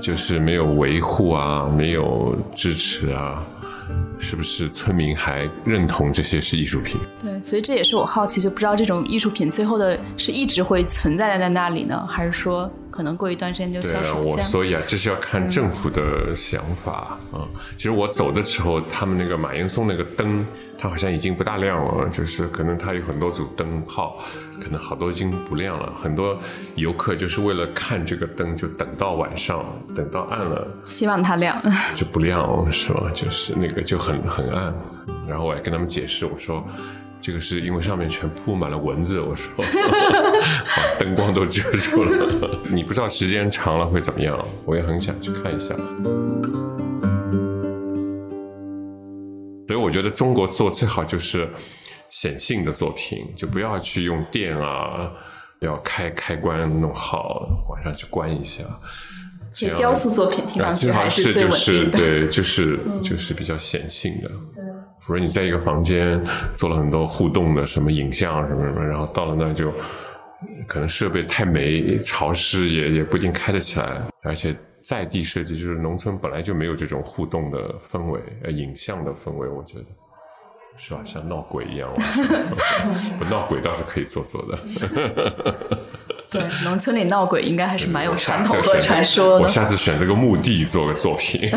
[0.00, 3.44] 就是没有维护啊，没有支持啊。
[4.18, 7.00] 是不是村民还认同这些是艺术品？
[7.22, 14.44] 对，所以这也是我好奇，就不知道这种艺术品最后的是一直会存在在那里呢，还是说可能过一段时间就消失不见？
[14.44, 17.46] 所以啊，这是要看政府的想法啊。
[17.76, 20.44] 其实我走的时候，他们那个马岩松那个灯。
[20.80, 24.16] 它好像已经不大亮了，就是可能它有很多组灯泡，
[24.62, 25.92] 可能好多已经不亮了。
[26.00, 26.38] 很多
[26.76, 31.60] 游客就是为了看这个灯，就等到晚上，等到暗了，希望它亮，
[31.96, 33.10] 就不亮是吧？
[33.12, 34.72] 就是那个就很很暗。
[35.26, 36.64] 然后我还跟他们解释，我说
[37.20, 42.50] 这个是因为上面全铺满了蚊子，我说 把灯光都遮住了。
[42.70, 45.74] 你不知道时间长了会怎么样，我也很想去看一下。
[49.66, 51.48] 所以我觉得中国做最好就是
[52.08, 55.12] 显性的作品，就不要去用电啊，
[55.60, 58.62] 要开开关弄好，晚上去关一下。
[59.52, 61.98] 这雕塑作品听上去还是最稳定的。
[61.98, 64.30] 对，就是就是比较显性的。
[65.08, 65.14] 对。
[65.14, 66.22] 否则你在一个房间
[66.54, 69.72] 做了很多互动的什么影像什么什么，然后到了那就
[70.66, 74.54] 可能设备太霉、潮湿，也也不一定开得起来，而且。
[74.80, 79.84] 在地设计就是农村本来就没有这种互动的氛围，呃，影像的氛围，我觉得
[80.78, 81.02] 是吧？
[81.04, 81.92] 像闹鬼一样，
[83.20, 84.58] 我 闹鬼倒是可以做做的。
[86.30, 89.44] 对，农村里闹鬼应该还是蛮有传统和传说的。
[89.44, 91.50] 我下次选这个墓地做个作品。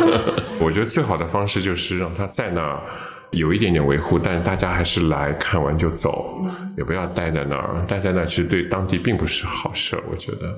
[0.58, 2.80] 我觉得最好的方式就是让他在那儿
[3.32, 6.42] 有一点点维护，但是大家还是来看完就走，
[6.76, 7.84] 也不要待在那儿。
[7.86, 10.48] 待在那儿其实对当地并不是好事，我觉得。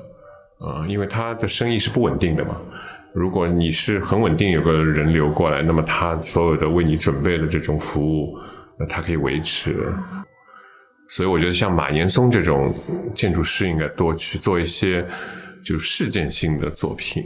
[0.58, 2.56] 啊，因为他的生意是不稳定的嘛。
[3.12, 8.38] 如果你是很稳定，有个人流过来，那么他所有的为你准备的这种服务，
[8.78, 9.92] 那他可以维持。
[11.08, 12.74] 所以我觉得像马岩松这种
[13.14, 15.06] 建筑师应该多去做一些
[15.64, 17.24] 就是事件性的作品。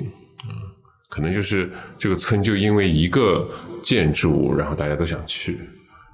[0.49, 0.55] 嗯，
[1.09, 3.49] 可能就是这个村就因为一个
[3.83, 5.61] 建筑，然后大家都想去，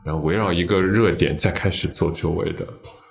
[0.04, 2.66] 然后围绕一个热点再开始做周围的。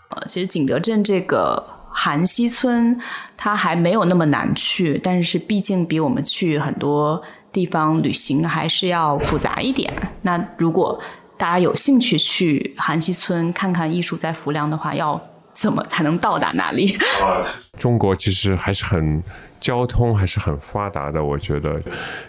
[0.09, 1.63] 呃，其实景德镇这个。
[1.97, 2.99] 韩溪村，
[3.37, 9.93] 它还没有那么难去，但是毕竟比我们去很多地方旅行还是要复杂一点。
[10.21, 11.01] 那如果
[11.37, 15.21] 大家有兴趣去韩溪村看看艺术在浮梁的话，要
[15.53, 16.97] 怎么才能到达那里？
[17.77, 19.23] 中国其实还是很。
[19.61, 21.81] 交通还是很发达的，我觉得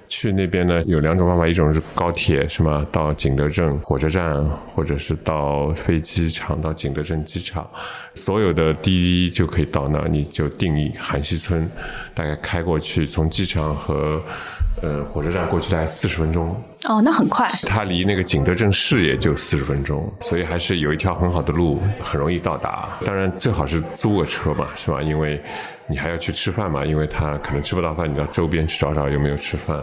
[0.08, 2.86] 去那边呢有两种方法，一种是高铁，是吗？
[2.90, 7.68] 到景德镇火车站，或者是到飞机场，到景德镇机场，
[8.14, 11.68] 所有的滴滴就可以到那，你就定义韩溪村，
[12.14, 14.22] 大概开过去，从机场和
[14.82, 16.54] 呃火车站过去大概四十分钟。
[16.84, 17.50] 哦，那很快。
[17.62, 22.98] 它离那个景德镇市也就四十分钟，所以还是有一条很好的路，很容易到达。
[23.04, 25.00] 当然最好是租个车嘛，是吧？
[25.00, 25.42] 因为
[25.88, 29.82] 你还要去吃饭嘛，因为他可能吃不到饭，你到周边去找找有没有吃饭。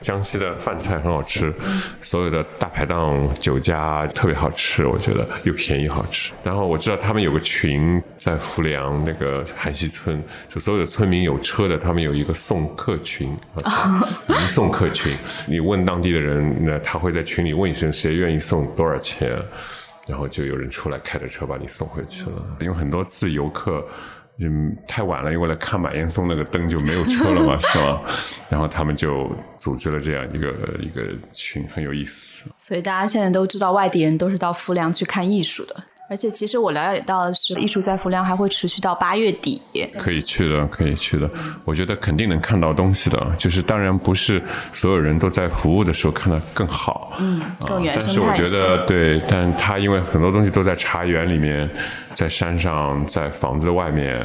[0.00, 1.52] 江西的饭菜很好吃，
[2.00, 6.32] 所有的大排档、酒家特别好吃，我觉得又便宜好吃。
[6.42, 13.28] 然后我知道他们有个群在浮梁那个韩溪村，就所有的村民有车的，他们有一个送客群，
[14.28, 15.16] 迎送客群。
[15.46, 19.30] 你问当地的人，那他会在群里问一声谁愿意送多少钱，
[20.08, 22.42] 然后就有人出来开着车把你送回去了。
[22.60, 23.86] 因为很多次游客。
[24.38, 28.02] 嗯，太晚了，因为来看马岩松那个灯就没有车了嘛， 是吧？
[28.48, 30.48] 然后他们就组织了这样一个
[30.80, 32.44] 一个群，很有意思。
[32.56, 35.84] 所以大家现在都知道，外地人都是到浮梁去看艺术的。
[36.12, 39.62] 而且其实我了解到的是，艺术在浮梁还会持续到八月底。
[39.98, 41.26] 可以去的，可以去的。
[41.64, 44.42] 我觉得肯定能看到东西的，就是当然不是
[44.74, 47.14] 所有人都在服务的时候看得更好。
[47.18, 51.66] 嗯，更原生但是我觉得对，但他因为很多东西都在茶园里面，
[52.14, 54.22] 在山上，在房子的外面。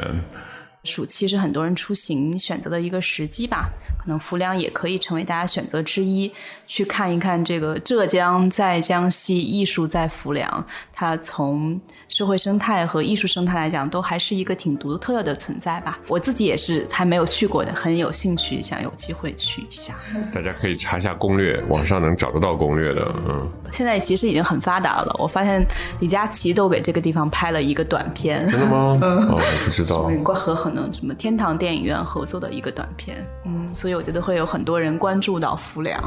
[0.87, 3.69] 暑期是很多人出行选择的一个时机吧，
[3.99, 6.31] 可能浮梁也可以成为大家选择之一，
[6.65, 11.79] 去看一看这个浙江在江西，艺术在浮梁，它从。
[12.09, 15.99] 社会生态和艺术生态来讲，都还是一个挺独特的存在吧。
[16.07, 19.93] 我自己也是还没有去过的，很有兴趣，想有机会去一下。
[20.33, 23.13] 大家可以查一下攻略，网上能找得到攻略的。
[23.27, 25.13] 嗯，现在其实已经很发达了。
[25.19, 25.61] 我发现
[25.99, 28.47] 李佳琦都给这个地方拍了一个短片。
[28.47, 28.97] 真的吗？
[29.03, 30.09] 嗯，我不知道。
[30.33, 33.17] 和可能什么天堂电影院合作的一个短片。
[33.45, 35.99] 嗯，所以我觉得会有很多人关注到浮梁。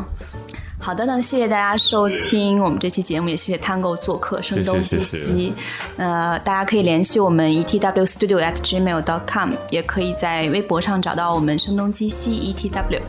[0.79, 5.53] 好的，那谢谢大家收听我们这期节目，也谢谢 Tango 做客声东击西。
[5.99, 13.01] 呃，大家可以联系我们 etw studio at gmail dot com，也可以在微博上找到我们声东击西 etw。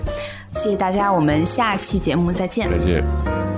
[0.55, 2.69] 谢谢大家，我们下期节目再见。
[2.69, 3.50] 再见。